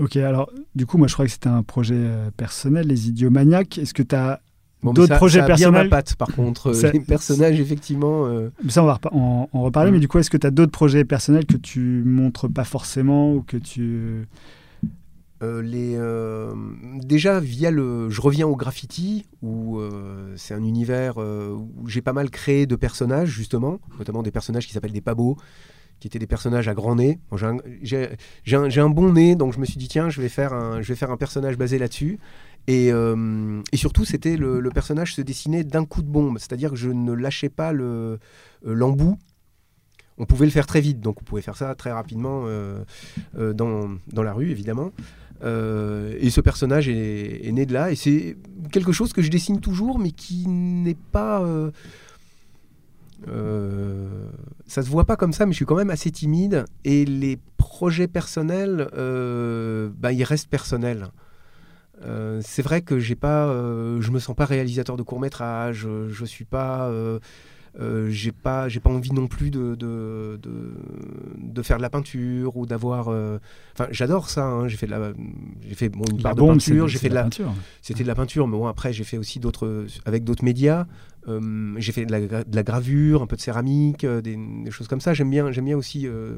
[0.00, 3.08] Euh, Ok, alors, du coup, moi, je crois que c'était un projet euh, personnel, Les
[3.08, 3.78] Idiomaniacs.
[3.78, 4.40] Est-ce que tu as.
[4.82, 6.72] Bon, D'autres projets ça a bien personnels ma patte, par contre.
[6.74, 8.26] Ça- Les personnages, effectivement.
[8.26, 9.94] euh, Ça, on va en, en reparler, Mm.
[9.94, 13.34] mais du coup, est-ce que tu as d'autres projets personnels que tu montres pas forcément
[13.34, 14.26] ou que tu.
[15.42, 16.54] Euh, les, euh,
[17.02, 18.10] déjà, via le.
[18.10, 22.66] Je reviens au graffiti, où euh, c'est un univers euh, où j'ai pas mal créé
[22.66, 25.36] de personnages, justement, notamment des personnages qui s'appellent des pabos,
[26.00, 27.20] qui étaient des personnages à grand nez.
[27.82, 28.08] J'ai
[28.56, 30.96] un- bon nez, donc je me suis dit, tiens, je vais faire un, je vais
[30.96, 32.18] faire un personnage basé là-dessus.
[32.66, 36.88] Et, euh, surtout, c'était le, personnage se dessinait d'un coup de bombe, c'est-à-dire que je
[36.88, 38.16] ne lâchais pas euh,
[38.64, 39.18] l'embout.
[40.18, 42.82] On pouvait le faire très vite, donc on pouvait faire ça très rapidement euh,
[43.34, 44.90] dans, dans la rue, évidemment.
[45.42, 48.36] Et ce personnage est né de là, et c'est
[48.72, 51.42] quelque chose que je dessine toujours, mais qui n'est pas.
[53.28, 54.30] Euh,
[54.66, 56.64] ça se voit pas comme ça, mais je suis quand même assez timide.
[56.84, 61.08] Et les projets personnels, euh, bah, ils restent personnels.
[62.04, 65.86] Euh, c'est vrai que j'ai pas, euh, je me sens pas réalisateur de court métrage.
[66.08, 66.90] Je suis pas,
[68.08, 70.72] j'ai pas, j'ai pas envie non plus de de, de,
[71.36, 73.08] de faire de la peinture ou d'avoir.
[73.08, 74.44] Enfin, j'adore ça.
[74.46, 74.66] hein.
[74.66, 75.12] J'ai fait de la,
[75.68, 76.88] j'ai fait bon, une La part de bombe, peinture.
[76.88, 77.28] J'ai fait de la,
[77.82, 80.86] c'était de la peinture, mais bon, après, j'ai fait aussi d'autres, avec d'autres médias.
[81.28, 84.36] Euh, j'ai fait de la, gra- de la gravure, un peu de céramique, euh, des,
[84.64, 85.12] des choses comme ça.
[85.14, 86.36] J'aime bien, j'aime bien aussi euh,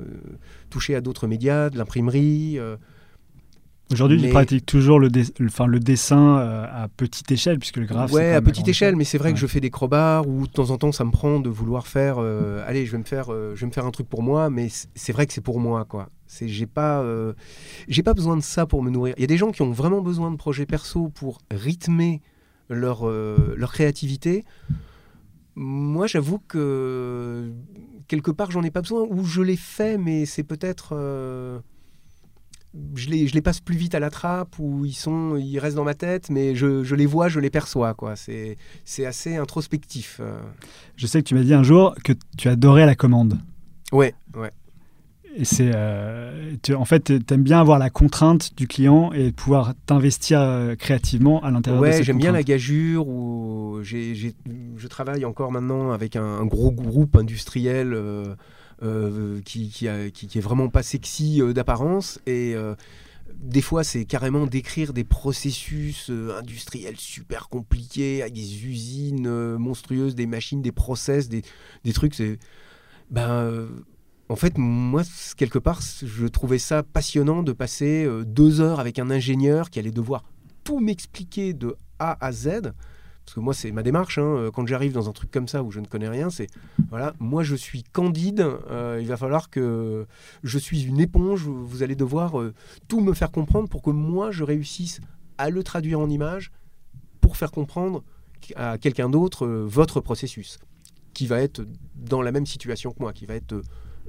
[0.70, 2.58] toucher à d'autres médias, de l'imprimerie.
[3.92, 5.08] Aujourd'hui, tu pratiques toujours le,
[5.38, 8.10] le- enfin, le dessin à petite échelle, puisque le graphe.
[8.12, 9.34] ouais, à petite échelle, mais c'est vrai Ouais.
[9.34, 11.86] que je fais des crobars ou de temps en temps, ça me prend de vouloir
[11.86, 12.18] faire.
[12.18, 15.12] allez, je vais me faire, je vais me faire un truc pour moi, mais c'est
[15.12, 16.08] vrai que c'est pour moi, quoi.
[16.26, 17.04] C'est, j'ai pas,
[17.86, 19.14] j'ai pas besoin de ça pour me nourrir.
[19.18, 22.22] Il y a des gens qui ont vraiment besoin de projets perso pour rythmer
[22.72, 24.44] leur euh, leur créativité.
[25.54, 27.52] Moi, j'avoue que
[28.08, 30.90] quelque part, j'en ai pas besoin, ou je l'ai fait, mais c'est peut-être.
[30.92, 31.58] euh,
[32.94, 35.76] je les, je les passe plus vite à la trappe, ou ils, sont, ils restent
[35.76, 37.92] dans ma tête, mais je, je les vois, je les perçois.
[37.92, 38.16] quoi.
[38.16, 38.56] C'est,
[38.86, 40.20] c'est assez introspectif.
[40.22, 40.40] euh.
[40.96, 43.38] Je sais que tu m'as dit un jour que tu adorais la commande.
[43.92, 44.52] Ouais, ouais.
[45.34, 49.32] Et c'est, euh, tu- en fait, tu aimes bien avoir la contrainte du client et
[49.32, 53.08] pouvoir t'investir euh, créativement à l'intérieur de Ouais, cette j'aime bien la gageure.
[53.08, 54.34] Où j'ai, j'ai-
[54.76, 58.34] je travaille encore maintenant avec un, un gros groupe industriel euh,
[59.44, 62.20] qui, qui, a- qui- qui est vraiment pas sexy d'apparence.
[62.26, 62.54] Et
[63.42, 69.56] des fois, c'est carrément décrire des processus euh, industriels super compliqués, avec des usines euh,
[69.56, 71.42] monstrueuses, des machines, des process, des,
[71.84, 72.14] des trucs.
[72.14, 72.38] C'est,
[73.10, 73.66] ben,
[74.32, 75.02] en fait, moi,
[75.36, 79.78] quelque part, je trouvais ça passionnant de passer euh, deux heures avec un ingénieur qui
[79.78, 80.24] allait devoir
[80.64, 82.72] tout m'expliquer de A à Z.
[83.24, 84.16] Parce que moi, c'est ma démarche.
[84.16, 86.46] hein, euh, Quand j'arrive dans un truc comme ça où je ne connais rien, c'est
[86.88, 88.40] voilà, moi je suis candide.
[88.40, 90.06] euh, il va falloir que
[90.42, 91.42] je suis une éponge.
[91.46, 92.32] Vous allez devoir
[92.88, 95.00] tout me faire comprendre pour que moi je réussisse
[95.36, 96.52] à le traduire en images
[97.20, 98.02] pour faire comprendre
[98.56, 100.58] à quelqu'un d'autre votre processus,
[101.12, 103.60] qui va être dans la même situation que moi, qui va être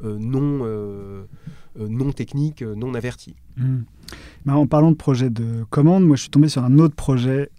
[0.03, 1.23] non, euh,
[1.79, 3.35] euh, non technique, euh, non averti.
[3.57, 3.81] Hmm.
[4.45, 7.49] Bah, en parlant de projet de commande, moi je suis tombé sur un autre projet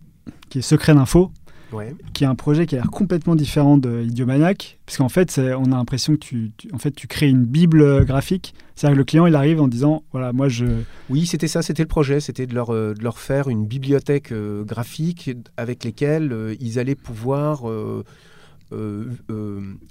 [0.51, 1.31] qui est Secret d'Info,
[1.73, 1.93] Ouais.
[2.13, 5.73] qui est un projet qui a l'air complètement différent de Idiomaniac, parce qu'en fait, on
[5.73, 8.55] a l'impression que tu, tu- en fait, tu crées une bible euh, graphique.
[8.77, 10.67] C'est-à-dire que le client, il arrive en disant, voilà, moi je...
[11.11, 14.31] Oui, c'était ça, c'était le projet, c'était de leur, euh, de leur faire une bibliothèque
[14.31, 18.03] euh, graphique avec lesquelles euh, ils allaient pouvoir euh, euh, euh,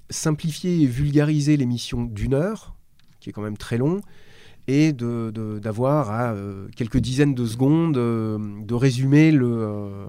[0.10, 2.76] simplifier et vulgariser l'émission d'une heure,
[3.20, 4.02] qui est quand même très long,
[4.68, 9.48] et d'avoir à euh, quelques dizaines de secondes euh, de résumer le...
[9.48, 10.06] euh,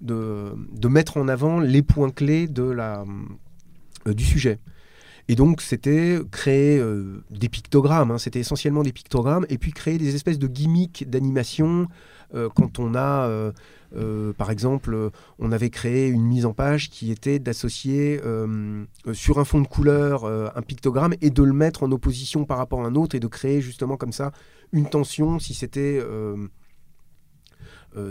[0.00, 3.04] de, de mettre en avant les points clés de la,
[4.08, 4.58] euh, du sujet.
[5.28, 9.98] Et donc, c'était créer euh, des pictogrammes, hein, c'était essentiellement des pictogrammes, et puis créer
[9.98, 11.86] des espèces de gimmicks d'animation.
[12.34, 13.28] euh, quand on a,
[13.96, 19.14] euh, par exemple, on avait créé une mise en page qui était d'associer euh, euh,
[19.14, 22.82] sur un fond de couleur un pictogramme et de le mettre en opposition par rapport
[22.82, 24.32] à un autre et de créer justement comme ça
[24.72, 26.00] une tension si c'était.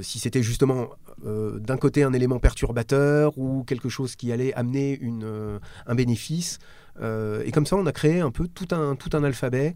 [0.02, 0.90] si c'était justement
[1.24, 6.60] d'un côté un élément perturbateur ou quelque chose qui allait amener une, un bénéfice.
[7.02, 9.74] Et comme ça, on a créé un peu tout un, tout un alphabet.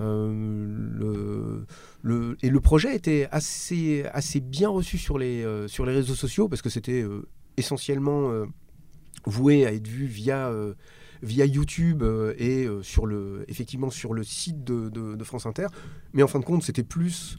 [0.00, 1.64] Euh,
[2.42, 6.48] et le projet était assez, assez bien reçu sur les, euh, sur les réseaux sociaux
[6.48, 7.26] parce que c'était euh,
[7.56, 8.30] essentiellement
[9.26, 10.50] voué à être vu via,
[11.22, 12.02] via YouTube
[12.38, 15.66] et sur le, effectivement sur le site de, France Inter.
[16.14, 17.36] Mais en fin de compte, c'était plus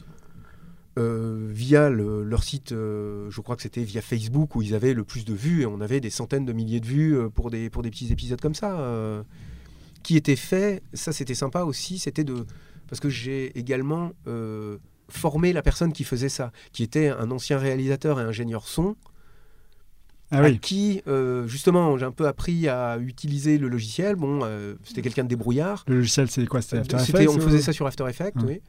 [0.96, 5.24] via le- leur site, je crois que c'était via Facebook où ils avaient le plus
[5.24, 7.90] de vues et on avait des centaines de milliers de vues pour des, pour des
[7.90, 9.24] petits épisodes comme ça.
[10.02, 12.46] Qui étaient faits, ça c'était sympa aussi, c'était de.
[12.88, 14.78] Parce que j'ai également euh,
[15.08, 18.96] formé la personne qui faisait ça, qui était un ancien réalisateur et ingénieur son,
[20.30, 24.16] Ah à oui, qui euh, justement j'ai un peu appris à utiliser le logiciel.
[24.16, 25.84] Bon, euh, c'était quelqu'un de débrouillard.
[25.88, 28.42] le logiciel, c'est quoi C'était After Effects on ou- faisait ça sur After Effects, Ouais.
[28.46, 28.60] oui.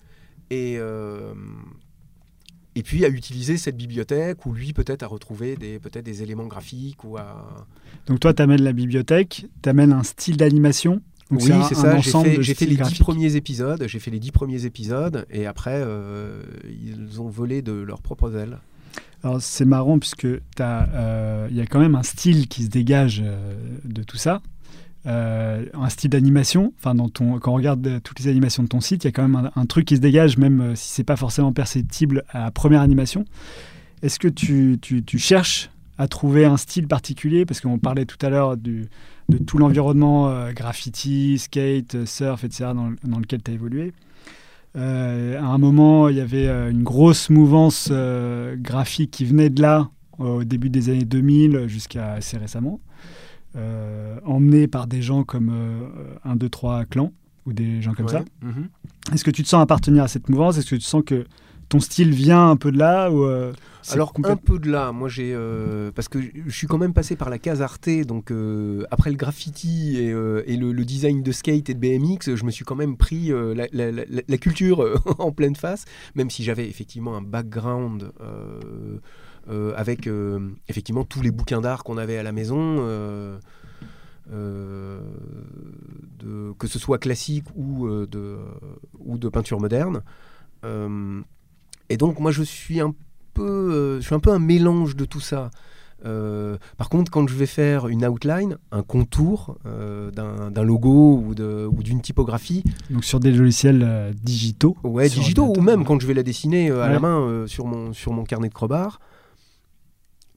[0.52, 0.80] Et,
[2.76, 6.48] et puis à utiliser cette bibliothèque, où lui peut-être à retrouver des, peut-être des éléments
[6.48, 7.68] graphiques ou à...
[8.08, 11.02] Donc toi, tu amènes la bibliothèque, tu amènes un style d'animation.
[11.34, 12.00] Donc oui, c'est ça.
[12.00, 13.84] J'ai fait, j'ai fait les dix premiers épisodes.
[13.88, 16.42] J'ai fait les dix premiers épisodes, et après, euh,
[16.84, 18.58] ils ont volé de leurs propres ailes.
[19.24, 20.28] Alors c'est marrant puisque
[20.60, 23.56] euh, il y a quand même un style qui se dégage euh,
[23.86, 24.42] de tout ça.
[25.06, 26.74] Euh, un style d'animation.
[26.80, 29.12] Enfin, dans ton, quand on regarde toutes les animations de ton site, il y a
[29.12, 32.40] quand même un, un truc qui se dégage, même si c'est pas forcément perceptible à
[32.46, 33.26] la première animation.
[34.02, 37.46] Est-ce que tu, tu- tu cherches à trouver un style particulier?
[37.46, 38.88] Parce qu'on parlait tout à l'heure du-
[39.30, 43.94] de tout l'environnement euh, graffiti, skate, surf, etc., dans, le- dans lequel tu as évolué.
[44.76, 47.92] Euh, à un moment, il y avait euh, une grosse mouvance
[48.58, 52.80] graphique qui venait de là, au début des années 2000 jusqu'à assez récemment,
[54.26, 57.12] emmenée par des gens comme euh, 1, 2, 3 Clan
[57.46, 58.12] ou des gens comme Ouais.
[58.14, 58.24] ça.
[58.42, 58.68] Mhm.
[59.14, 60.58] Est-ce que tu te sens appartenir à cette mouvance?
[60.58, 61.26] Est-ce que tu sens que
[61.70, 63.52] ton style vient un peu de là ou, euh,
[63.92, 66.94] Alors complète- un peu de là, moi j'ai euh, parce que je suis quand même
[66.94, 70.86] passé par la case Arte, donc euh, après le graffiti et, euh, et le, le
[70.86, 74.06] design de skate et de BMX, je me suis quand même pris la, la- la-
[74.28, 78.12] la culture en pleine face, même si j'avais effectivement un background
[79.76, 80.10] avec
[80.70, 82.78] effectivement tous les bouquins d'art qu'on avait à la maison.
[84.28, 88.38] de, que ce soit classique ou, de,
[89.00, 90.02] ou de peinture moderne.
[91.90, 92.96] Et donc moi je suis un
[93.34, 95.50] peu, euh, je suis un peu un mélange de tout ça.
[96.06, 101.34] Euh, par contre, quand je vais faire une outline, un contour euh, d'un logo ou
[101.84, 106.14] d'une typographie, donc sur des logiciels euh, digitaux ouais, digitaux, ou même quand je vais
[106.14, 106.90] la dessiner à Ouais.
[106.90, 109.00] la main sur, mon, sur mon carnet de crowbar,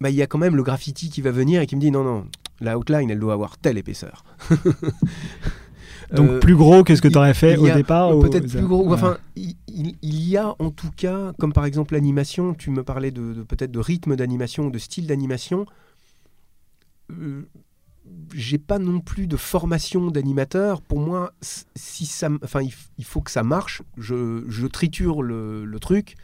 [0.00, 1.90] bah, il y a quand même le graffiti qui va venir et qui me dit
[1.90, 2.26] non, non,
[2.60, 4.24] la outline, elle doit avoir telle épaisseur.
[6.12, 8.66] Donc Euh, plus gros que ce que tu aurais fait au a- départ Peut-être plus
[8.66, 8.86] gros.
[8.86, 8.94] Ouais.
[8.94, 9.96] Enfin, il, il-
[10.28, 13.72] y a en tout cas, comme par exemple l'animation, tu me parlais de, de- peut-être
[13.72, 15.66] de rythme d'animation, de style d'animation.
[17.10, 17.42] Euh,
[18.34, 20.80] J'ai pas non plus de formation d'animateur.
[20.80, 21.32] Pour moi,
[21.74, 23.82] si ça, enfin, il, il faut que ça marche.
[23.96, 26.14] Je, je triture le, le truc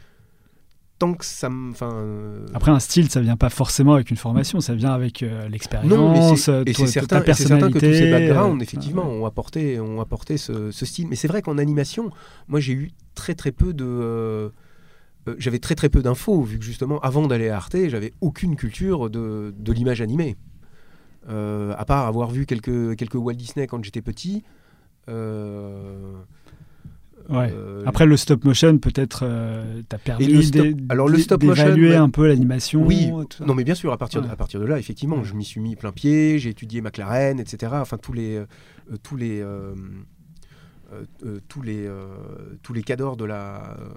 [1.05, 1.91] tant que ça, m- enfin.
[1.93, 5.27] euh, Après, un style, ça vient pas forcément avec une formation, ça vient avec euh,
[5.27, 7.93] non, mais l'expérience, c'est euh, et toi- c'est ta certain, et c'est certain que tous
[7.93, 9.17] ces backgrounds, effectivement, ouais.
[9.21, 11.07] ont apporté, ont apporté ce, ce style.
[11.07, 12.09] Mais c'est vrai qu'en animation,
[12.47, 14.49] moi, j'ai eu très très peu de, euh,
[15.37, 19.09] j'avais très très peu d'infos vu que justement, avant d'aller à Arte, j'avais aucune culture
[19.09, 20.35] de, de l'image animée.
[21.29, 24.43] Euh, à part avoir vu quelques quelques Walt Disney quand j'étais petit.
[25.09, 26.13] euh,
[27.29, 27.51] Ouais.
[27.53, 29.81] euh, Après, le stop motion, peut-être, euh,
[30.19, 31.95] le stop- d'é- alors, le stop motion, ouais.
[31.95, 32.85] un peu l'animation.
[32.85, 33.45] Oui, tout ça.
[33.45, 34.33] non mais bien sûr, à partir, de, Ouais.
[34.33, 37.71] à partir de là, effectivement, je m'y suis mis plein pied, j'ai étudié McLaren, etc.
[37.75, 38.45] Enfin, tous les, euh,
[39.03, 39.73] tous les, euh,
[40.91, 42.05] euh, euh, tous les, euh,
[42.61, 43.87] tous les cadors de la, euh,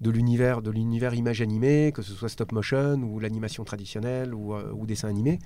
[0.00, 4.54] de l'univers, de l'univers image animée, que ce soit stop motion ou l'animation traditionnelle ou,
[4.54, 5.38] euh, ou dessin animé.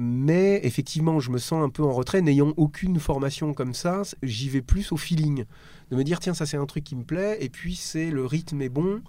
[0.00, 4.02] Mais effectivement, je me sens un peu en retrait, n'ayant aucune formation comme ça.
[4.22, 5.44] J'y vais plus au feeling,
[5.90, 8.24] de me dire tiens ça c'est un truc qui me plaît, et puis c'est le
[8.24, 9.00] rythme est bon.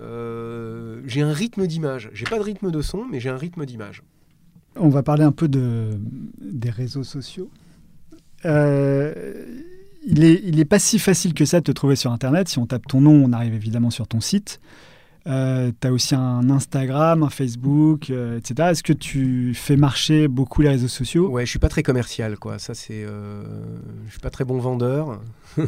[0.00, 2.10] Euh, j'ai un rythme d'image.
[2.12, 4.02] J'ai pas de rythme de son, mais j'ai un rythme d'image.
[4.74, 6.00] On va parler un peu de,
[6.40, 7.48] des réseaux sociaux.
[8.44, 9.46] Euh,
[10.04, 12.48] il est, il est pas si facile que ça de te trouver sur Internet.
[12.48, 14.60] Si on tape ton nom, on arrive évidemment sur ton site.
[15.24, 15.30] Tu
[15.86, 18.70] as aussi un Instagram, un Facebook, euh, etc.
[18.70, 21.28] Est-ce que tu fais marcher beaucoup les réseaux sociaux?
[21.28, 22.58] Ouais, je suis pas très commercial, quoi.
[22.58, 23.42] Ça c'est, euh,
[24.06, 25.20] je suis pas très bon vendeur.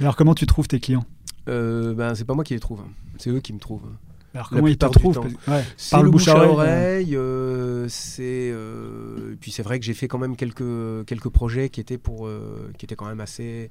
[0.00, 1.04] Alors comment tu trouves tes clients?
[1.48, 2.80] Euh, ben c'est pas moi qui les trouve,
[3.18, 3.90] c'est eux qui me trouvent.
[4.34, 5.18] Alors comment ils te trouvent?
[5.46, 7.14] ouais, Par le le bouche à oreille.
[7.14, 11.80] euh, c'est euh, puis c'est vrai que j'ai fait quand même quelques quelques projets qui
[11.80, 13.70] étaient pour euh, qui étaient quand même assez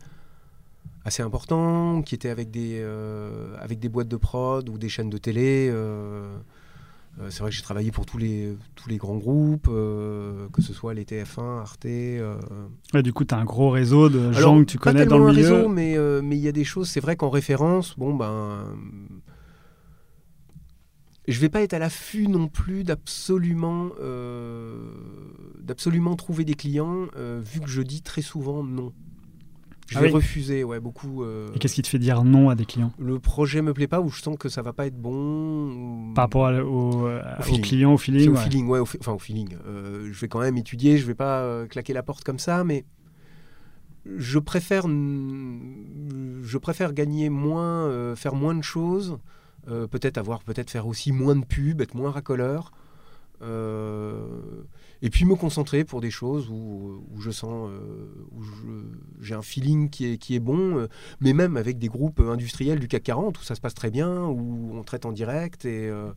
[1.05, 5.09] assez importants, qui étaient avec des euh, avec des boîtes de prod ou des chaînes
[5.09, 5.69] de télé.
[5.71, 6.35] euh,
[7.21, 10.73] euh, c'est vrai que j'ai travaillé pour tous les tous les grands groupes, que ce
[10.73, 11.85] soit les TF1, Arte.
[11.85, 15.05] Ouais, du coup, tu as un gros réseau de alors, gens que tu pas connais
[15.05, 15.53] dans le milieu.
[15.53, 16.89] réseau, mais mais il y a des choses.
[16.89, 18.65] C'est vrai qu'en référence, bon ben,
[21.27, 24.91] je vais pas être à l'affût non plus d'absolument euh,
[25.59, 28.93] d'absolument trouver des clients, euh, vu que je dis très souvent non.
[29.89, 30.13] Je Ah vais oui.
[30.13, 31.23] refuser, ouais, beaucoup.
[31.23, 32.91] euh, Et qu'est-ce qui te fait dire non à des clients?
[32.97, 35.71] Le projet me plaît pas ou je sens que ça va pas être bon.
[35.71, 37.61] ou- Par rapport à- au, euh, Au feeling.
[37.61, 39.55] clients, au feeling au feeling, ouais, au enfin au feeling.
[39.67, 42.85] Euh, je vais quand même étudier, je vais pas claquer la porte comme ça, mais
[44.05, 49.17] je préfère, je préfère gagner moins, faire moins de choses,
[49.67, 52.71] peut-être avoir, peut-être faire aussi moins de pubs, être moins racoleur,
[53.41, 54.23] euh,
[55.03, 58.41] et puis me concentrer pour des choses où, où je sens, euh, où
[59.21, 60.87] j'ai un feeling qui est, qui est bon, euh,
[61.19, 64.23] mais même avec des groupes industriels du CAC 40 où ça se passe très bien,
[64.25, 66.11] où on traite en direct et euh,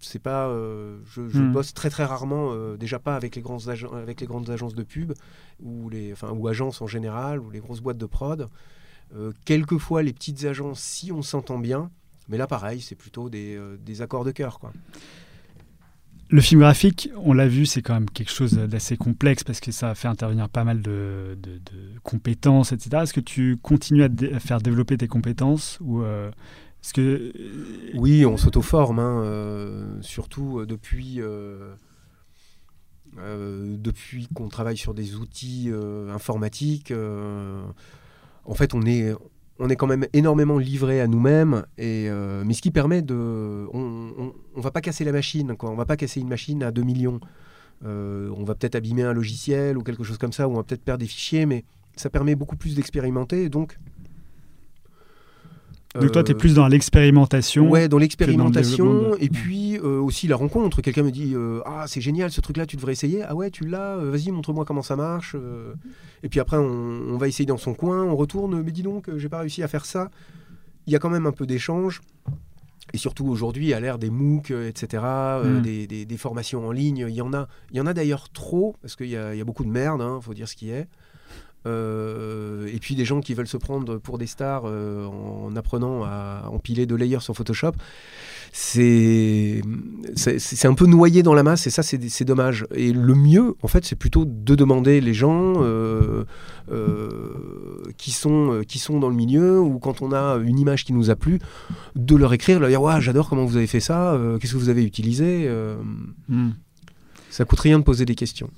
[0.00, 1.52] c'est pas, euh, je, je Hmm.
[1.52, 4.74] bosse très très rarement, euh, déjà pas avec les grandes agen- avec les grandes agences
[4.74, 5.12] de pub
[5.60, 8.48] ou les, enfin ou agences en général ou les grosses boîtes de prod.
[9.14, 11.90] Euh, quelquefois les petites agences si on s'entend bien,
[12.28, 14.72] mais là pareil c'est plutôt des, des accords de cœur quoi.
[16.30, 19.72] Le film graphique, on l'a vu, c'est quand même quelque chose d'assez complexe parce que
[19.72, 21.38] ça fait intervenir pas mal de,
[22.02, 23.02] compétences, etc.
[23.02, 26.30] Est-ce que tu continues à, faire développer tes compétences ou euh,
[26.82, 27.32] est-ce que
[27.94, 31.74] Oui, on s'auto-forme, hein, euh, surtout euh, depuis, euh,
[33.18, 37.62] euh, depuis qu'on travaille sur des outils euh, informatiques, euh,
[38.44, 39.14] en fait, on est,
[39.58, 41.64] on est quand même énormément livré à nous-mêmes.
[41.78, 42.08] Et
[42.44, 45.70] mais ce qui permet de, on, on, va pas casser la machine, quoi.
[45.70, 47.20] On va pas casser une machine à 2 millions.
[47.84, 50.84] on va peut-être abîmer un logiciel ou quelque chose comme ça, ou on va peut-être
[50.84, 51.64] perdre des fichiers, mais
[51.96, 53.48] ça permet beaucoup plus d'expérimenter.
[53.48, 53.78] Donc,
[56.00, 57.68] donc toi, tu es plus dans l'expérimentation.
[57.68, 59.16] Ouais, dans l'expérimentation.
[59.18, 60.80] Et puis euh, aussi la rencontre.
[60.80, 63.22] Quelqu'un me dit euh, Ah, c'est génial ce truc-là, tu devrais essayer.
[63.22, 65.36] Ah ouais, tu l'as, euh, vas-y, montre-moi comment ça marche.
[66.22, 68.62] Et puis après, on, va essayer dans son coin, on retourne.
[68.62, 70.10] Mais dis donc, j'ai pas réussi à faire ça.
[70.86, 72.00] Il y a quand même un peu d'échange.
[72.94, 75.02] Et surtout aujourd'hui, à l'ère des MOOC, etc.,
[75.44, 75.60] hmm.
[75.60, 78.96] des, formations en ligne, il y en a, il y en a d'ailleurs trop, parce
[78.96, 80.88] qu'il y, a beaucoup de merde, il hein, faut dire ce qui est.
[81.66, 86.04] Euh, et puis des gens qui veulent se prendre pour des stars euh, en apprenant
[86.04, 87.72] à empiler de layers sur Photoshop.
[88.52, 89.60] C'est
[90.64, 92.66] un peu noyé dans la masse et ça c'est dommage.
[92.74, 96.24] Et le mieux en fait c'est plutôt de demander les gens euh,
[97.98, 101.10] qui, sont, qui sont dans le milieu ou quand on a une image qui nous
[101.10, 101.40] a plu,
[101.94, 104.70] de leur écrire, leur dire ouais, j'adore comment vous avez fait ça, qu'est-ce que vous
[104.70, 105.50] avez utilisé.
[106.28, 106.50] Hmm.
[107.30, 108.50] Ça coûte rien de poser des questions.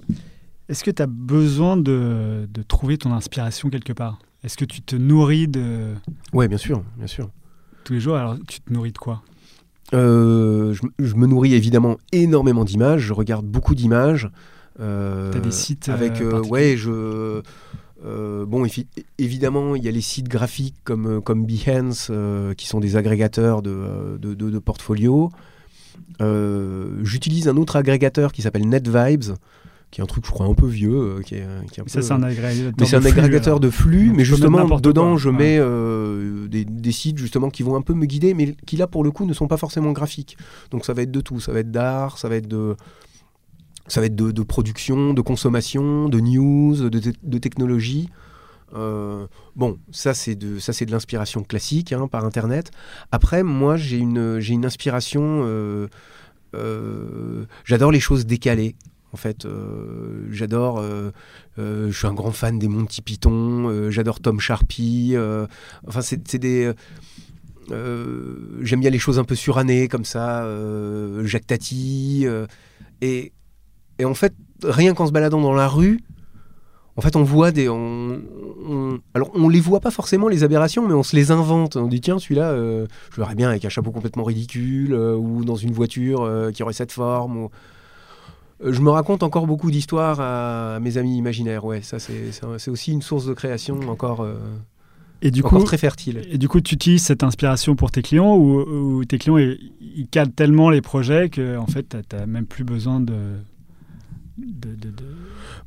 [0.70, 4.20] Est-ce que tu as besoin de, trouver ton inspiration quelque part?
[4.44, 5.94] Est-ce que tu te nourris de...
[6.32, 7.28] Oui, bien sûr, bien sûr.
[7.82, 9.22] Tous les jours, alors tu te nourris de quoi?
[9.94, 14.30] Euh, je, me nourris évidemment énormément d'images, je regarde beaucoup d'images.
[14.78, 17.42] Euh, tu as des sites avec euh, ouais, je
[18.44, 18.64] bon
[19.18, 22.12] évidemment, il y a les sites graphiques comme comme Behance
[22.56, 25.30] qui sont des agrégateurs de de, de, de portfolios.
[26.20, 29.34] J'utilise un autre agrégateur qui s'appelle NetVibes
[29.90, 30.94] qui est un truc, je crois, un peu vieux.
[30.94, 34.12] Euh, qui est, qui ça, c'est un agrégateur, mais c'est un agrégateur de flux.
[34.14, 38.06] mais justement, dedans, je mets euh, des, des, sites justement qui vont un peu me
[38.06, 40.36] guider, mais qui là, pour le coup, ne sont pas forcément graphiques.
[40.70, 41.40] Donc ça va être de tout.
[41.40, 42.76] Ça va être d'art, ça va être de.
[43.88, 48.08] Ça va être de, de, production, de consommation, de news, de, de technologie.
[48.74, 49.26] Euh,
[49.56, 52.70] bon, ça c'est de ça c'est de l'inspiration classique hein, par internet.
[53.10, 55.42] Après, moi j'ai une j'ai une inspiration.
[55.44, 55.88] Euh,
[56.54, 58.76] euh, j'adore les choses décalées.
[59.12, 60.78] En fait, euh, j'adore.
[60.78, 61.10] Euh,
[61.58, 63.90] euh, je suis un grand fan des Monty Python.
[63.90, 65.16] j'adore Tom Sharpie.
[65.86, 66.72] enfin, c'est des.
[67.68, 70.46] J'aime bien les choses un peu surannées comme ça.
[71.24, 72.26] Jacques Tati.
[73.02, 73.32] Et,
[74.02, 76.00] en fait, rien qu'en se baladant dans la rue,
[76.96, 77.68] en fait, on voit des.
[77.68, 78.20] On,
[79.14, 81.76] alors, on les voit pas forcément, les aberrations, mais on se les invente.
[81.76, 85.72] On dit, tiens, celui-là, je verrais bien avec un chapeau complètement ridicule, ou dans une
[85.72, 87.48] voiture qui aurait cette forme.
[88.62, 91.64] Euh, je me raconte encore beaucoup d'histoires à, mes amis imaginaires.
[91.64, 94.20] Ouais, ça c'est aussi une source de création encore.
[94.20, 94.34] Euh,
[95.22, 96.22] et du encore coup, très fertile.
[96.30, 100.34] Et du coup, tu utilises cette inspiration pour tes clients ou, tes clients ils, cadrent
[100.34, 103.14] tellement les projets que en fait, tu n'as même plus besoin de.
[104.38, 104.92] de, de,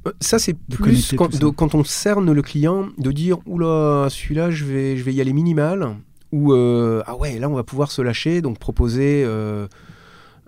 [0.07, 4.65] euh, ça, c'est plus quand, quand, on cerne le client de dire Oula, celui-là, je
[4.65, 5.95] vais, je vais y aller minimal.
[6.31, 9.23] Ou Ah ouais, là, on va pouvoir se lâcher, donc proposer.
[9.25, 9.67] Euh,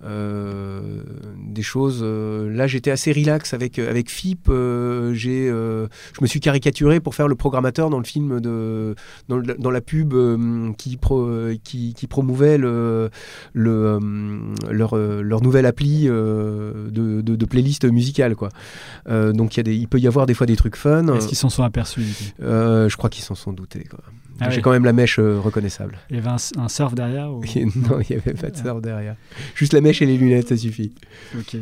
[0.05, 2.01] des choses.
[2.03, 4.47] Euh, là, j'étais assez relax avec euh, avec FIP.
[5.13, 8.95] j'ai, je me suis caricaturé pour faire le programmateur dans le film de
[9.29, 10.13] dans, dans la pub
[10.77, 11.29] qui, pro,
[11.63, 13.09] qui, qui promouvait le,
[13.53, 13.99] le
[14.69, 18.49] leur, leur nouvelle appli de, de, playlist musicale quoi.
[19.07, 21.07] donc il y a des, il peut y avoir des fois des trucs fun.
[21.15, 22.05] Est-ce qu'ils s'en sont aperçus
[22.39, 23.85] Je crois qu'ils s'en sont doutés.
[23.89, 23.99] Quoi.
[24.39, 25.97] Ah J'ai quand même la mèche euh, reconnaissable.
[26.09, 29.15] Il y avait un, surf derrière Non, il n'y avait pas de surf derrière.
[29.55, 30.93] Juste la mèche et les lunettes, ça suffit.
[31.37, 31.57] Ok.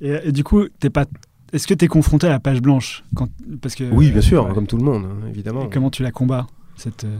[0.00, 1.06] Et, du coup, es pas...
[1.52, 3.28] est-ce que tu es confronté à la page blanche quand...
[3.62, 5.68] Parce que, Oui, bien sûr, comme tout le monde, hein, évidemment.
[5.72, 6.46] comment tu la combats
[6.76, 7.16] cette, euh,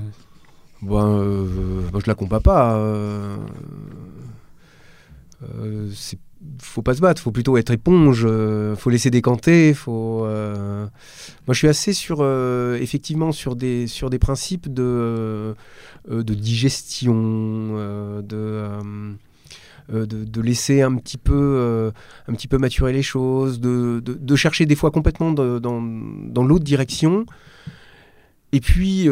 [0.83, 2.79] ben, euh, ben, Je la combats pas.
[5.95, 6.19] c'est
[6.61, 10.25] faut pas se battre, faut plutôt être éponge, euh, faut laisser décanter, faut.
[10.25, 10.87] Euh,
[11.47, 15.55] moi, je suis assez sur, euh, effectivement, sur des sur des principes de
[16.09, 17.77] de digestion,
[18.23, 18.69] de,
[19.89, 21.93] de, laisser un petit peu
[22.29, 26.65] un petit peu maturer les choses, de, de chercher des fois complètement dans, dans l'autre
[26.65, 27.25] direction,
[28.53, 29.09] et puis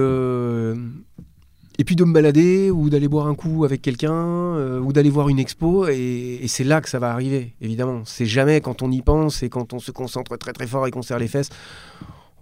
[1.82, 5.10] et puis de me balader ou d'aller boire un coup avec quelqu'un euh, ou d'aller
[5.10, 8.02] voir une expo et, c'est là que ça va arriver évidemment.
[8.04, 10.92] C'est jamais quand on y pense et quand on se concentre très très fort et
[10.92, 11.48] qu'on serre les fesses.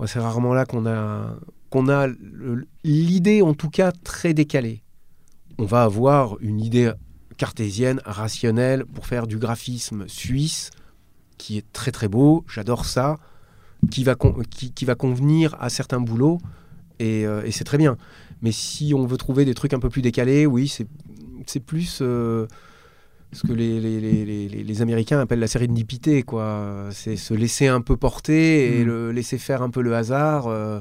[0.05, 1.38] C'est rarement là qu'on a
[1.70, 2.09] qu'on a
[2.84, 4.82] l'idée en tout cas très décalée.
[5.57, 6.93] On va avoir une idée
[7.38, 10.70] cartésienne rationnelle pour faire du graphisme suisse
[11.38, 12.45] qui est très très beau.
[12.47, 13.16] J'adore ça
[13.91, 14.16] qui va,
[14.51, 16.41] qui, va convenir à certains boulots
[16.99, 17.97] et, euh, et c'est très bien
[18.43, 20.68] mais si on veut trouver des trucs un peu plus décalés, oui,
[21.47, 21.99] c'est plus.
[22.03, 22.47] Euh,
[23.32, 26.88] ce que les, les, les, les, Américains appellent la sérendipité, quoi.
[26.91, 28.86] C'est se laisser un peu porter et Mm.
[28.88, 30.49] le laisser faire un peu le hasard.
[30.49, 30.80] euh,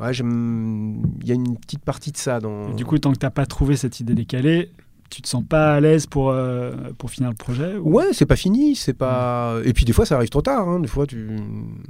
[0.00, 2.70] ouais, il y a une petite partie de ça dans.
[2.70, 4.70] Et Du coup, tant que t'as pas trouvé cette idée décalée,
[5.14, 8.26] tu te sens pas à l'aise pour, euh, pour finir le projet ou- Ouais, c'est
[8.26, 9.58] pas fini, c'est pas.
[9.64, 10.68] Et puis des fois, ça arrive trop tard.
[10.68, 11.26] hein, Des fois, tu.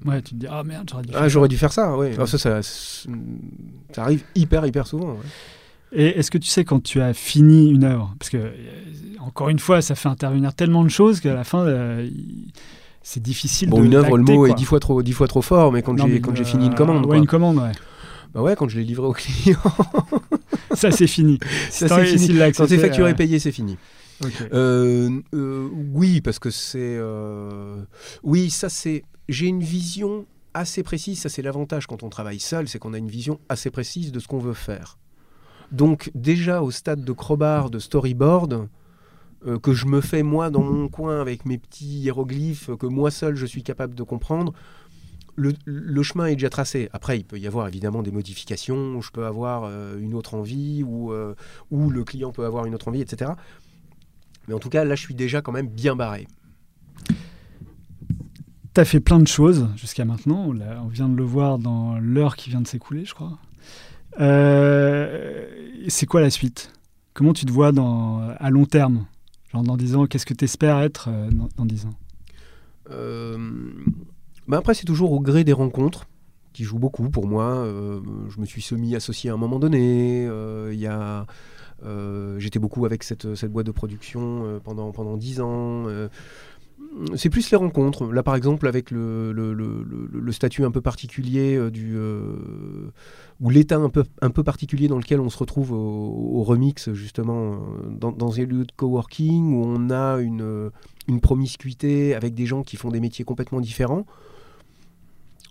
[0.04, 1.96] Ouais, tu te dis, ah merde, j'aurais dû Ah, faire j'aurais dû faire ça.
[1.96, 2.12] Ouais.
[2.18, 5.12] Ah, ça, ça, ça arrive hyper, hyper souvent.
[5.12, 5.18] ouais.
[5.96, 8.14] Et est-ce que tu sais quand tu as fini une œuvre?
[8.18, 8.50] Parce que, euh,
[9.20, 12.08] encore une fois, ça fait intervenir tellement de choses qu'à la fin, euh,
[13.02, 13.84] c'est difficile Bon, de.
[13.84, 16.06] une œuvre, le mot est dix fois trop, dix fois trop fort, mais quand j'ai
[16.08, 17.16] mais, quand j'ai euh, fini une commande, Ouais, quoi.
[17.18, 17.72] une commande, ouais.
[18.34, 19.58] Bah ouais, quand je l'ai livré au client,
[20.74, 21.38] Ça, c'est fini.
[21.70, 22.38] ça T'as c'est fini.
[22.56, 23.76] Quand c'est facturé, euh, payé, c'est fini.
[24.52, 26.78] Euh, euh, oui, parce que c'est.
[26.98, 27.82] euh,
[28.22, 29.04] Oui, ça c'est.
[29.28, 31.20] J'ai une vision assez précise.
[31.20, 34.20] Ça c'est l'avantage quand on travaille seul, c'est qu'on a une vision assez précise de
[34.20, 34.98] ce qu'on veut faire.
[35.72, 38.68] Donc déjà au stade de crowbar, de storyboard,
[39.62, 43.34] que je me fais moi dans mon coin avec mes petits hiéroglyphes que moi seul
[43.34, 44.52] je suis capable de comprendre.
[45.36, 46.88] Le, le chemin est déjà tracé.
[46.92, 49.00] Après, il peut y avoir évidemment des modifications.
[49.00, 51.34] Je peux avoir euh, une autre envie ou, euh,
[51.70, 53.32] ou le client peut avoir une autre envie, etc.
[54.46, 56.28] Mais en tout cas, là, je suis déjà quand même bien barré.
[58.74, 60.48] Tu as fait plein de choses jusqu'à maintenant.
[60.48, 63.38] On, vient de le voir dans l'heure qui vient de s'écouler, je crois.
[64.20, 65.46] Euh,
[65.88, 66.72] c'est quoi la suite?
[67.12, 69.06] Comment tu te vois dans, à long terme?
[69.52, 71.94] Genre dans 10 ans, qu'est-ce que tu espères être dans, dans 10 ans?
[74.46, 76.06] Bah après, c'est toujours au gré des rencontres
[76.52, 77.44] qui jouent beaucoup pour moi.
[77.44, 80.26] Euh, je me suis semi-associé à un moment donné.
[80.26, 80.72] Euh,
[81.84, 85.86] euh, J'étais beaucoup avec cette, cette boîte de production pendant, pendant 10 ans.
[87.16, 88.06] C'est plus les rencontres.
[88.12, 91.96] Là, par exemple, avec le, le, le- statut un peu particulier du.
[93.40, 97.58] ou l'état un peu, un peu particulier dans lequel on se retrouve au, remix, justement,
[97.90, 100.70] dans, dans un lieu de coworking où on a une,
[101.08, 104.06] une promiscuité avec des gens qui font des métiers complètement différents.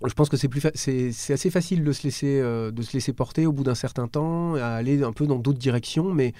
[0.04, 2.82] Je pense que c'est plus fa- c'est c'est assez facile de se laisser euh, de
[2.82, 6.12] se laisser porter au bout d'un certain temps, à aller un peu dans d'autres directions,
[6.12, 6.32] mais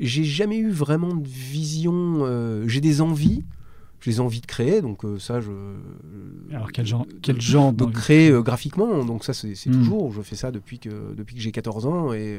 [0.00, 2.20] j'ai jamais eu vraiment de vision.
[2.22, 3.44] euh, j'ai des envies,
[4.00, 5.50] j'ai des envies de créer, donc euh, ça je.
[6.52, 9.74] Alors quel genre, quel genre de d'envie créer graphiquement, donc ça c'est c'est Mm.
[9.78, 10.12] toujours.
[10.12, 12.38] Je fais ça depuis que depuis que j'ai 14 ans et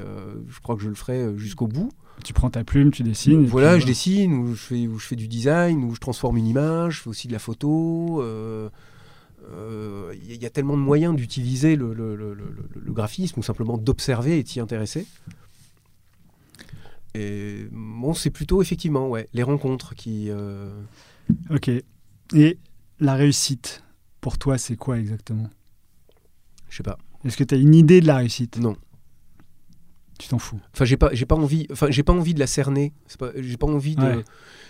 [0.50, 1.89] je crois que je le ferai jusqu'au bout.
[2.24, 3.45] Tu prends ta plume, tu dessines.
[3.45, 6.47] Voilà, je dessine, ou je, fais, ou je fais du design, ou je transforme une
[6.47, 8.22] image, je fais aussi de la photo.
[8.22, 8.68] euh,
[9.52, 12.70] Il y, a- il y a tellement de moyens d'utiliser le, le- le- le- le-
[12.82, 15.06] le graphisme ou simplement d'observer et s'y intéresser.
[17.16, 20.28] Et bon, c'est plutôt effectivement ouais, les rencontres qui.
[20.30, 20.70] euh,
[21.50, 21.70] Ok.
[22.36, 22.58] Et
[23.00, 23.84] la réussite,
[24.22, 25.50] pour toi, c'est quoi exactement?
[26.70, 26.97] Je sais pas.
[27.26, 28.58] Est-ce que tu as une idée de la réussite?
[28.60, 28.76] Non.
[30.20, 30.59] Tu t'en fous.
[30.76, 31.65] Enfin, j'ai pas, j'ai pas envie.
[31.72, 32.93] Enfin, j'ai pas envie de la cerner.
[33.38, 34.03] J'ai pas envie de.
[34.03, 34.24] Ouais.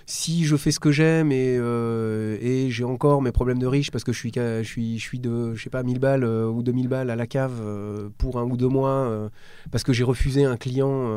[0.06, 3.91] Si je fais ce que j'aime et, euh, et j'ai encore mes problèmes de riche
[3.91, 6.47] parce que je suis, je suis, je suis de, je sais pas, 1000 balles euh,
[6.47, 9.30] ou 2000 balles à la cave euh, pour un ou deux mois euh,
[9.72, 11.12] parce que j'ai refusé un client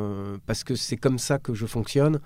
[0.46, 2.18] parce que c'est comme ça que je fonctionne.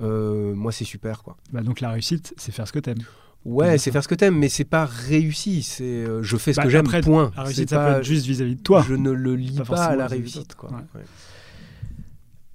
[0.00, 1.36] moi, c'est super, quoi.
[1.52, 2.98] Bah, donc la réussite, c'est faire ce que t'aimes.
[3.44, 5.62] Ouais, c'est faire ce que t'aimes, mais c'est pas réussi.
[5.62, 6.86] C'est, euh, je fais ce Bah, que j'aime.
[7.02, 7.30] Point.
[7.36, 8.82] La réussite, ça pas- peut être juste vis-à-vis de toi.
[8.88, 10.70] Je ne le lis Pas pas, à la réussite, quoi.
[10.70, 10.76] Ouais.
[10.94, 11.04] Ouais.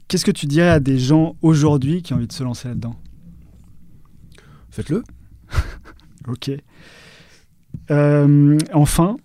[0.10, 2.95] Qu'est-ce que tu dirais à des gens aujourd'hui qui ont envie de se lancer là-dedans?
[4.70, 5.03] Faites-le.
[6.28, 6.51] Ok.
[7.89, 9.16] Euh, enfin,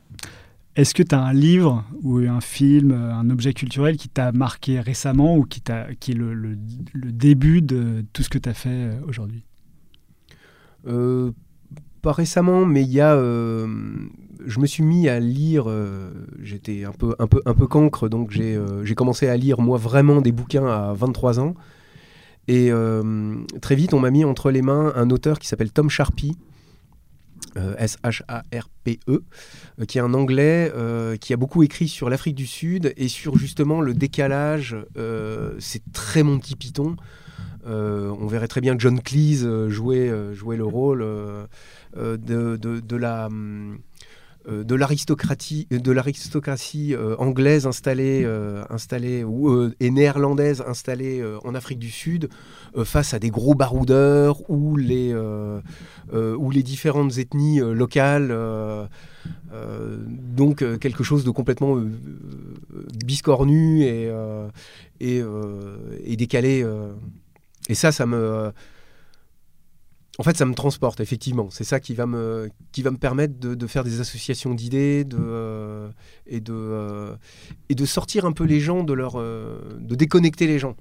[0.77, 4.33] est-ce que tu as un livre ou un film, euh, un objet culturel qui t'a
[4.33, 6.57] marqué récemment ou qui, est le, le-
[6.95, 9.45] le début de tout ce que tu as fait euh, aujourd'hui?
[10.87, 11.33] Euh,
[12.05, 13.15] pas récemment, mais il y a.
[13.15, 13.67] euh,
[14.47, 15.65] je me suis mis à lire.
[15.67, 19.61] euh, J'étais un peu, un peu, un peu cancre, donc j'ai euh, commencé à lire
[19.61, 21.55] moi vraiment des bouquins à 23 ans.
[22.47, 22.71] Et
[23.63, 26.33] très vite, on m'a mis entre les mains un auteur qui s'appelle Tom Sharpey.
[27.57, 29.23] euh, S-H-A-R-P-E,
[29.89, 30.71] qui est un anglais
[31.23, 34.77] qui a beaucoup écrit sur l'Afrique du Sud et sur justement le décalage.
[35.59, 36.97] c'est très Monty Python.
[37.67, 41.03] On verrait très bien John Cleese jouer, jouer le rôle
[41.97, 43.79] de, de- de la hum,
[44.49, 51.21] euh, de l'aristocratie de l'aristocratie euh, anglaise installée euh, installée ou euh, et néerlandaise installée
[51.21, 52.29] euh, en Afrique du Sud
[52.77, 55.61] euh, face à des gros baroudeurs ou les euh,
[56.13, 58.85] euh, ou les différentes ethnies euh, locales euh,
[59.53, 61.89] euh, donc euh, quelque chose de complètement euh,
[62.75, 64.49] euh, biscornu et euh,
[65.01, 65.77] et, euh,
[66.17, 66.93] décalé euh,
[67.69, 68.53] et ça, ça me.
[70.19, 71.49] En fait, ça me transporte, effectivement.
[71.51, 75.05] C'est ça qui va me, qui va me permettre de, de faire des associations d'idées
[75.05, 75.89] de, euh,
[76.27, 77.17] et, de, euh,
[77.69, 79.15] et de sortir un peu les gens de leur.
[79.17, 80.77] euh, de déconnecter les gens.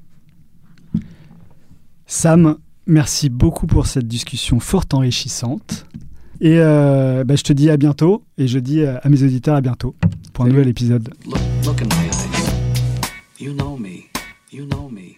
[2.05, 5.85] Sam, Merci beaucoup pour cette discussion fort enrichissante.
[6.41, 9.61] Et euh, bah, je te dis à bientôt et je dis à mes auditeurs à
[9.61, 9.95] bientôt
[10.33, 11.13] pour un nouvel épisode.
[11.25, 12.27] Look, look in my eyes.
[13.39, 14.09] You know me.
[14.51, 15.15] You know me.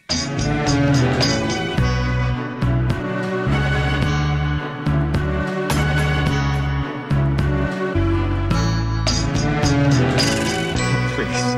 [11.35, 11.55] Please,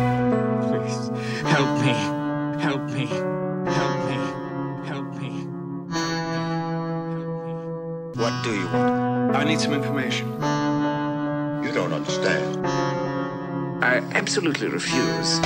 [0.66, 1.10] please,
[1.46, 1.94] help me,
[2.60, 4.18] help me, help me,
[4.88, 5.30] help me.
[8.16, 9.36] What do you want?
[9.36, 10.32] I need some information.
[11.64, 12.66] You don't understand.
[13.84, 15.40] I absolutely refuse.